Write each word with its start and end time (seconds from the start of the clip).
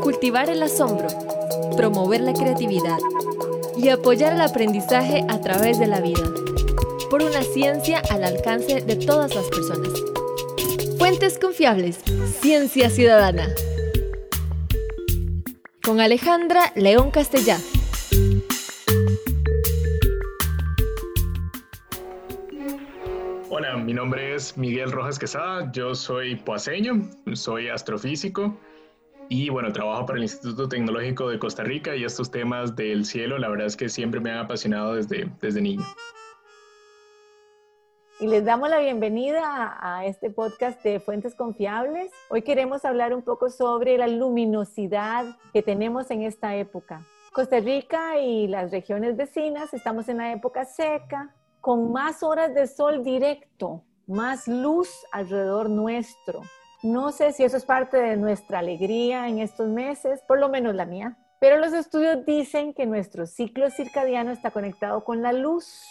cultivar 0.00 0.50
el 0.50 0.62
asombro, 0.62 1.08
promover 1.76 2.20
la 2.20 2.32
creatividad 2.32 2.98
y 3.76 3.88
apoyar 3.88 4.34
el 4.34 4.40
aprendizaje 4.40 5.24
a 5.28 5.40
través 5.40 5.78
de 5.78 5.86
la 5.86 6.00
vida, 6.00 6.24
por 7.10 7.22
una 7.22 7.42
ciencia 7.42 8.02
al 8.10 8.24
alcance 8.24 8.80
de 8.82 8.96
todas 8.96 9.34
las 9.34 9.46
personas. 9.48 9.88
Fuentes 10.98 11.38
confiables, 11.38 11.98
ciencia 12.40 12.90
ciudadana. 12.90 13.48
Con 15.82 16.00
Alejandra 16.00 16.72
León 16.74 17.10
Castellá. 17.10 17.58
Hola, 23.50 23.76
mi 23.76 23.94
nombre 23.94 24.34
es 24.34 24.56
Miguel 24.56 24.92
Rojas 24.92 25.18
Quesada, 25.18 25.70
yo 25.72 25.94
soy 25.94 26.36
poaseño, 26.36 27.08
soy 27.32 27.68
astrofísico 27.68 28.58
y 29.28 29.50
bueno, 29.50 29.72
trabajo 29.72 30.06
para 30.06 30.18
el 30.18 30.22
Instituto 30.24 30.68
Tecnológico 30.68 31.28
de 31.28 31.38
Costa 31.38 31.62
Rica 31.62 31.94
y 31.94 32.04
estos 32.04 32.30
temas 32.30 32.74
del 32.76 33.04
cielo, 33.04 33.38
la 33.38 33.48
verdad 33.48 33.66
es 33.66 33.76
que 33.76 33.88
siempre 33.88 34.20
me 34.20 34.30
han 34.30 34.38
apasionado 34.38 34.94
desde, 34.94 35.30
desde 35.40 35.60
niño. 35.60 35.84
Y 38.20 38.26
les 38.26 38.44
damos 38.44 38.68
la 38.68 38.78
bienvenida 38.78 39.78
a 39.80 40.04
este 40.04 40.30
podcast 40.30 40.82
de 40.82 40.98
Fuentes 40.98 41.36
Confiables. 41.36 42.10
Hoy 42.30 42.42
queremos 42.42 42.84
hablar 42.84 43.14
un 43.14 43.22
poco 43.22 43.48
sobre 43.48 43.96
la 43.96 44.08
luminosidad 44.08 45.36
que 45.52 45.62
tenemos 45.62 46.10
en 46.10 46.22
esta 46.22 46.56
época. 46.56 47.06
Costa 47.32 47.60
Rica 47.60 48.18
y 48.18 48.48
las 48.48 48.72
regiones 48.72 49.16
vecinas 49.16 49.72
estamos 49.72 50.08
en 50.08 50.16
la 50.16 50.32
época 50.32 50.64
seca, 50.64 51.32
con 51.60 51.92
más 51.92 52.24
horas 52.24 52.54
de 52.54 52.66
sol 52.66 53.04
directo, 53.04 53.84
más 54.08 54.48
luz 54.48 54.90
alrededor 55.12 55.70
nuestro. 55.70 56.42
No 56.82 57.10
sé 57.10 57.32
si 57.32 57.42
eso 57.42 57.56
es 57.56 57.64
parte 57.64 57.96
de 57.96 58.16
nuestra 58.16 58.60
alegría 58.60 59.28
en 59.28 59.40
estos 59.40 59.68
meses, 59.68 60.22
por 60.22 60.38
lo 60.38 60.48
menos 60.48 60.76
la 60.76 60.84
mía. 60.84 61.16
Pero 61.40 61.58
los 61.58 61.72
estudios 61.72 62.24
dicen 62.24 62.72
que 62.72 62.86
nuestro 62.86 63.26
ciclo 63.26 63.68
circadiano 63.70 64.30
está 64.30 64.52
conectado 64.52 65.02
con 65.04 65.20
la 65.20 65.32
luz, 65.32 65.84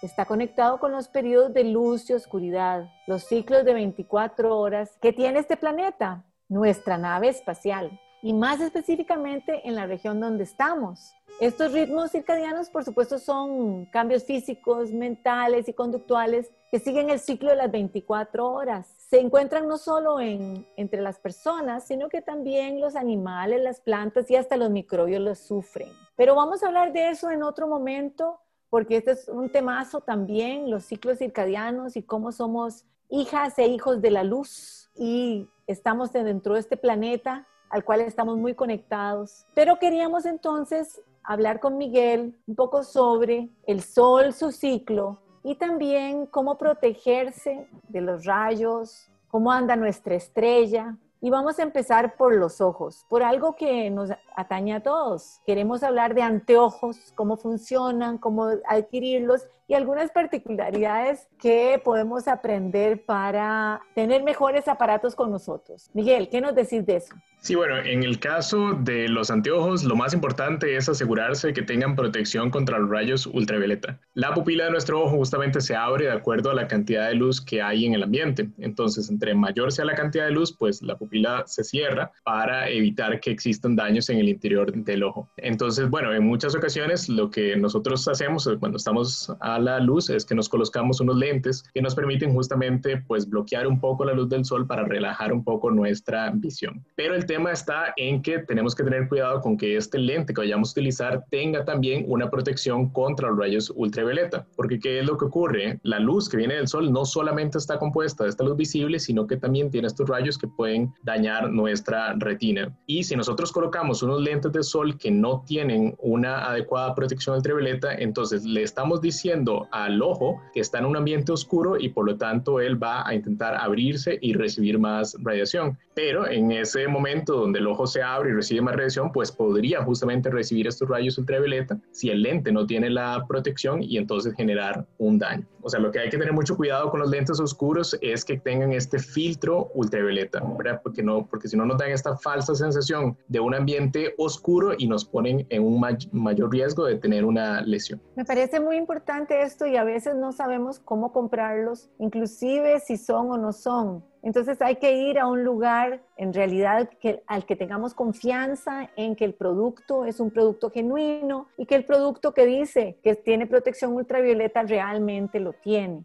está 0.00 0.24
conectado 0.24 0.78
con 0.78 0.92
los 0.92 1.08
periodos 1.08 1.52
de 1.52 1.64
luz 1.64 2.08
y 2.08 2.14
oscuridad, 2.14 2.88
los 3.06 3.24
ciclos 3.24 3.66
de 3.66 3.74
24 3.74 4.58
horas 4.58 4.96
que 5.02 5.12
tiene 5.12 5.40
este 5.40 5.58
planeta, 5.58 6.24
nuestra 6.48 6.96
nave 6.96 7.28
espacial, 7.28 8.00
y 8.22 8.32
más 8.32 8.60
específicamente 8.60 9.66
en 9.66 9.74
la 9.74 9.86
región 9.86 10.20
donde 10.20 10.44
estamos. 10.44 11.14
Estos 11.40 11.72
ritmos 11.72 12.10
circadianos, 12.10 12.68
por 12.68 12.84
supuesto, 12.84 13.18
son 13.18 13.86
cambios 13.86 14.24
físicos, 14.24 14.92
mentales 14.92 15.68
y 15.68 15.72
conductuales 15.72 16.50
que 16.70 16.78
siguen 16.78 17.08
el 17.08 17.18
ciclo 17.18 17.50
de 17.50 17.56
las 17.56 17.70
24 17.70 18.46
horas. 18.46 18.86
Se 19.08 19.18
encuentran 19.18 19.66
no 19.66 19.78
solo 19.78 20.20
en, 20.20 20.66
entre 20.76 21.00
las 21.00 21.18
personas, 21.18 21.86
sino 21.86 22.08
que 22.08 22.20
también 22.20 22.80
los 22.80 22.94
animales, 22.94 23.62
las 23.62 23.80
plantas 23.80 24.30
y 24.30 24.36
hasta 24.36 24.56
los 24.56 24.70
microbios 24.70 25.22
los 25.22 25.38
sufren. 25.38 25.88
Pero 26.14 26.34
vamos 26.34 26.62
a 26.62 26.66
hablar 26.66 26.92
de 26.92 27.08
eso 27.08 27.30
en 27.30 27.42
otro 27.42 27.66
momento, 27.66 28.38
porque 28.68 28.98
este 28.98 29.12
es 29.12 29.28
un 29.28 29.50
temazo 29.50 30.02
también, 30.02 30.70
los 30.70 30.84
ciclos 30.84 31.18
circadianos 31.18 31.96
y 31.96 32.02
cómo 32.02 32.32
somos 32.32 32.84
hijas 33.08 33.58
e 33.58 33.66
hijos 33.66 34.00
de 34.02 34.10
la 34.10 34.22
luz 34.22 34.90
y 34.94 35.48
estamos 35.66 36.12
dentro 36.12 36.54
de 36.54 36.60
este 36.60 36.76
planeta 36.76 37.46
al 37.70 37.84
cual 37.84 38.00
estamos 38.02 38.36
muy 38.36 38.54
conectados. 38.54 39.46
Pero 39.54 39.78
queríamos 39.78 40.26
entonces 40.26 41.00
hablar 41.22 41.60
con 41.60 41.78
Miguel 41.78 42.36
un 42.46 42.56
poco 42.56 42.82
sobre 42.82 43.48
el 43.66 43.82
sol, 43.82 44.32
su 44.32 44.50
ciclo 44.52 45.18
y 45.42 45.54
también 45.54 46.26
cómo 46.26 46.58
protegerse 46.58 47.68
de 47.88 48.00
los 48.00 48.24
rayos, 48.24 49.08
cómo 49.28 49.50
anda 49.50 49.76
nuestra 49.76 50.14
estrella. 50.16 50.96
Y 51.22 51.28
vamos 51.28 51.58
a 51.58 51.62
empezar 51.62 52.16
por 52.16 52.34
los 52.34 52.62
ojos, 52.62 53.04
por 53.08 53.22
algo 53.22 53.54
que 53.54 53.90
nos 53.90 54.10
atañe 54.34 54.74
a 54.74 54.82
todos. 54.82 55.40
Queremos 55.44 55.82
hablar 55.82 56.14
de 56.14 56.22
anteojos, 56.22 57.12
cómo 57.14 57.36
funcionan, 57.36 58.16
cómo 58.16 58.48
adquirirlos 58.66 59.46
y 59.70 59.74
algunas 59.74 60.10
particularidades 60.10 61.28
que 61.38 61.80
podemos 61.84 62.26
aprender 62.26 63.04
para 63.04 63.80
tener 63.94 64.24
mejores 64.24 64.66
aparatos 64.66 65.14
con 65.14 65.30
nosotros. 65.30 65.90
Miguel, 65.94 66.28
¿qué 66.28 66.40
nos 66.40 66.56
decís 66.56 66.84
de 66.84 66.96
eso? 66.96 67.14
Sí, 67.40 67.54
bueno, 67.54 67.78
en 67.78 68.02
el 68.02 68.18
caso 68.18 68.74
de 68.80 69.08
los 69.08 69.30
anteojos, 69.30 69.84
lo 69.84 69.94
más 69.94 70.12
importante 70.12 70.76
es 70.76 70.88
asegurarse 70.88 71.52
que 71.52 71.62
tengan 71.62 71.94
protección 71.94 72.50
contra 72.50 72.78
los 72.80 72.90
rayos 72.90 73.26
ultravioleta. 73.26 74.00
La 74.12 74.34
pupila 74.34 74.64
de 74.64 74.72
nuestro 74.72 75.02
ojo 75.02 75.16
justamente 75.16 75.60
se 75.60 75.76
abre 75.76 76.06
de 76.06 76.12
acuerdo 76.12 76.50
a 76.50 76.54
la 76.54 76.66
cantidad 76.66 77.08
de 77.08 77.14
luz 77.14 77.40
que 77.40 77.62
hay 77.62 77.86
en 77.86 77.94
el 77.94 78.02
ambiente. 78.02 78.50
Entonces, 78.58 79.08
entre 79.08 79.34
mayor 79.34 79.70
sea 79.70 79.84
la 79.84 79.94
cantidad 79.94 80.24
de 80.24 80.32
luz, 80.32 80.54
pues 80.54 80.82
la 80.82 80.98
pupila 80.98 81.09
se 81.46 81.64
cierra 81.64 82.12
para 82.24 82.68
evitar 82.68 83.20
que 83.20 83.30
existan 83.30 83.76
daños 83.76 84.08
en 84.10 84.18
el 84.18 84.28
interior 84.28 84.72
del 84.72 85.02
ojo. 85.02 85.28
Entonces, 85.36 85.88
bueno, 85.88 86.12
en 86.12 86.24
muchas 86.24 86.54
ocasiones 86.54 87.08
lo 87.08 87.30
que 87.30 87.56
nosotros 87.56 88.06
hacemos 88.08 88.48
cuando 88.58 88.76
estamos 88.76 89.32
a 89.40 89.58
la 89.58 89.80
luz 89.80 90.10
es 90.10 90.24
que 90.24 90.34
nos 90.34 90.48
colocamos 90.48 91.00
unos 91.00 91.16
lentes 91.16 91.62
que 91.74 91.82
nos 91.82 91.94
permiten 91.94 92.32
justamente 92.32 92.98
pues 93.06 93.28
bloquear 93.28 93.66
un 93.66 93.80
poco 93.80 94.04
la 94.04 94.12
luz 94.12 94.28
del 94.28 94.44
sol 94.44 94.66
para 94.66 94.84
relajar 94.84 95.32
un 95.32 95.44
poco 95.44 95.70
nuestra 95.70 96.30
visión. 96.30 96.84
Pero 96.96 97.14
el 97.14 97.26
tema 97.26 97.52
está 97.52 97.92
en 97.96 98.22
que 98.22 98.38
tenemos 98.40 98.74
que 98.74 98.84
tener 98.84 99.08
cuidado 99.08 99.40
con 99.40 99.56
que 99.56 99.76
este 99.76 99.98
lente 99.98 100.34
que 100.34 100.40
vayamos 100.40 100.70
a 100.70 100.72
utilizar 100.72 101.24
tenga 101.30 101.64
también 101.64 102.04
una 102.06 102.30
protección 102.30 102.90
contra 102.90 103.28
los 103.28 103.38
rayos 103.38 103.72
ultravioleta, 103.74 104.46
porque 104.56 104.78
¿qué 104.78 105.00
es 105.00 105.06
lo 105.06 105.16
que 105.16 105.26
ocurre? 105.26 105.78
La 105.82 105.98
luz 105.98 106.28
que 106.28 106.36
viene 106.36 106.54
del 106.54 106.68
sol 106.68 106.92
no 106.92 107.04
solamente 107.04 107.58
está 107.58 107.78
compuesta 107.78 108.24
de 108.24 108.30
esta 108.30 108.44
luz 108.44 108.56
visible, 108.56 108.98
sino 108.98 109.26
que 109.26 109.36
también 109.36 109.70
tiene 109.70 109.86
estos 109.86 110.08
rayos 110.08 110.38
que 110.38 110.48
pueden 110.48 110.92
dañar 111.02 111.50
nuestra 111.50 112.14
retina. 112.14 112.74
Y 112.86 113.04
si 113.04 113.16
nosotros 113.16 113.52
colocamos 113.52 114.02
unos 114.02 114.20
lentes 114.20 114.52
de 114.52 114.62
sol 114.62 114.98
que 114.98 115.10
no 115.10 115.44
tienen 115.46 115.94
una 115.98 116.46
adecuada 116.46 116.94
protección 116.94 117.36
ultravioleta, 117.36 117.94
entonces 117.94 118.44
le 118.44 118.62
estamos 118.62 119.00
diciendo 119.00 119.68
al 119.72 120.00
ojo 120.02 120.40
que 120.52 120.60
está 120.60 120.78
en 120.78 120.86
un 120.86 120.96
ambiente 120.96 121.32
oscuro 121.32 121.78
y 121.78 121.88
por 121.88 122.06
lo 122.06 122.16
tanto 122.16 122.60
él 122.60 122.82
va 122.82 123.06
a 123.06 123.14
intentar 123.14 123.54
abrirse 123.54 124.18
y 124.20 124.34
recibir 124.34 124.78
más 124.78 125.16
radiación. 125.20 125.78
Pero 125.94 126.28
en 126.28 126.52
ese 126.52 126.86
momento 126.88 127.34
donde 127.34 127.58
el 127.58 127.66
ojo 127.66 127.86
se 127.86 128.02
abre 128.02 128.30
y 128.30 128.32
recibe 128.34 128.62
más 128.62 128.76
radiación, 128.76 129.12
pues 129.12 129.32
podría 129.32 129.82
justamente 129.82 130.30
recibir 130.30 130.66
estos 130.66 130.88
rayos 130.88 131.18
ultravioleta 131.18 131.78
si 131.90 132.10
el 132.10 132.22
lente 132.22 132.52
no 132.52 132.66
tiene 132.66 132.90
la 132.90 133.24
protección 133.28 133.82
y 133.82 133.96
entonces 133.96 134.34
generar 134.34 134.86
un 134.98 135.18
daño. 135.18 135.46
O 135.62 135.68
sea, 135.68 135.80
lo 135.80 135.90
que 135.90 135.98
hay 135.98 136.08
que 136.08 136.16
tener 136.16 136.32
mucho 136.32 136.56
cuidado 136.56 136.90
con 136.90 137.00
los 137.00 137.10
lentes 137.10 137.38
oscuros 137.38 137.96
es 138.00 138.24
que 138.24 138.38
tengan 138.38 138.72
este 138.72 138.98
filtro 138.98 139.70
ultravioleta, 139.74 140.42
¿verdad? 140.56 140.80
Porque, 140.90 141.04
no, 141.04 141.24
porque 141.24 141.46
si 141.46 141.56
no 141.56 141.64
nos 141.64 141.78
dan 141.78 141.92
esta 141.92 142.16
falsa 142.16 142.52
sensación 142.56 143.16
de 143.28 143.38
un 143.38 143.54
ambiente 143.54 144.12
oscuro 144.18 144.72
y 144.76 144.88
nos 144.88 145.04
ponen 145.04 145.46
en 145.48 145.62
un 145.62 145.80
mayor 146.10 146.50
riesgo 146.50 146.84
de 146.84 146.96
tener 146.96 147.24
una 147.24 147.62
lesión. 147.62 148.00
Me 148.16 148.24
parece 148.24 148.58
muy 148.58 148.76
importante 148.76 149.40
esto 149.42 149.66
y 149.66 149.76
a 149.76 149.84
veces 149.84 150.16
no 150.16 150.32
sabemos 150.32 150.80
cómo 150.80 151.12
comprarlos, 151.12 151.90
inclusive 152.00 152.80
si 152.80 152.96
son 152.96 153.30
o 153.30 153.38
no 153.38 153.52
son. 153.52 154.02
Entonces 154.22 154.60
hay 154.60 154.76
que 154.76 154.92
ir 154.92 155.20
a 155.20 155.28
un 155.28 155.44
lugar 155.44 156.02
en 156.16 156.34
realidad 156.34 156.90
que, 157.00 157.22
al 157.28 157.46
que 157.46 157.54
tengamos 157.54 157.94
confianza 157.94 158.90
en 158.96 159.14
que 159.14 159.24
el 159.24 159.34
producto 159.34 160.04
es 160.06 160.18
un 160.18 160.32
producto 160.32 160.70
genuino 160.70 161.46
y 161.56 161.66
que 161.66 161.76
el 161.76 161.84
producto 161.84 162.34
que 162.34 162.46
dice 162.46 162.98
que 163.04 163.14
tiene 163.14 163.46
protección 163.46 163.92
ultravioleta 163.94 164.64
realmente 164.64 165.38
lo 165.38 165.52
tiene. 165.52 166.04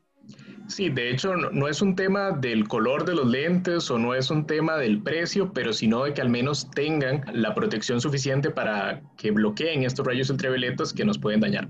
Sí, 0.68 0.90
de 0.90 1.12
hecho 1.12 1.36
no, 1.36 1.68
es 1.68 1.82
un 1.82 1.96
tema 1.96 2.32
del 2.32 2.68
color 2.68 3.06
de 3.06 3.14
los 3.14 3.28
lentes 3.28 3.90
o 3.92 4.00
no 4.00 4.16
es 4.16 4.32
un 4.32 4.48
tema 4.48 4.78
del 4.78 5.02
precio, 5.02 5.52
pero 5.54 5.74
sino 5.74 6.04
de 6.04 6.14
que 6.14 6.22
al 6.22 6.30
menos 6.30 6.70
tengan 6.72 7.24
la 7.34 7.54
protección 7.54 8.02
suficiente 8.02 8.50
para 8.50 9.02
que 9.16 9.32
bloqueen 9.32 9.84
estos 9.84 10.06
rayos 10.06 10.30
ultravioletas 10.30 10.92
que 10.92 11.06
nos 11.06 11.20
pueden 11.20 11.40
dañar. 11.40 11.68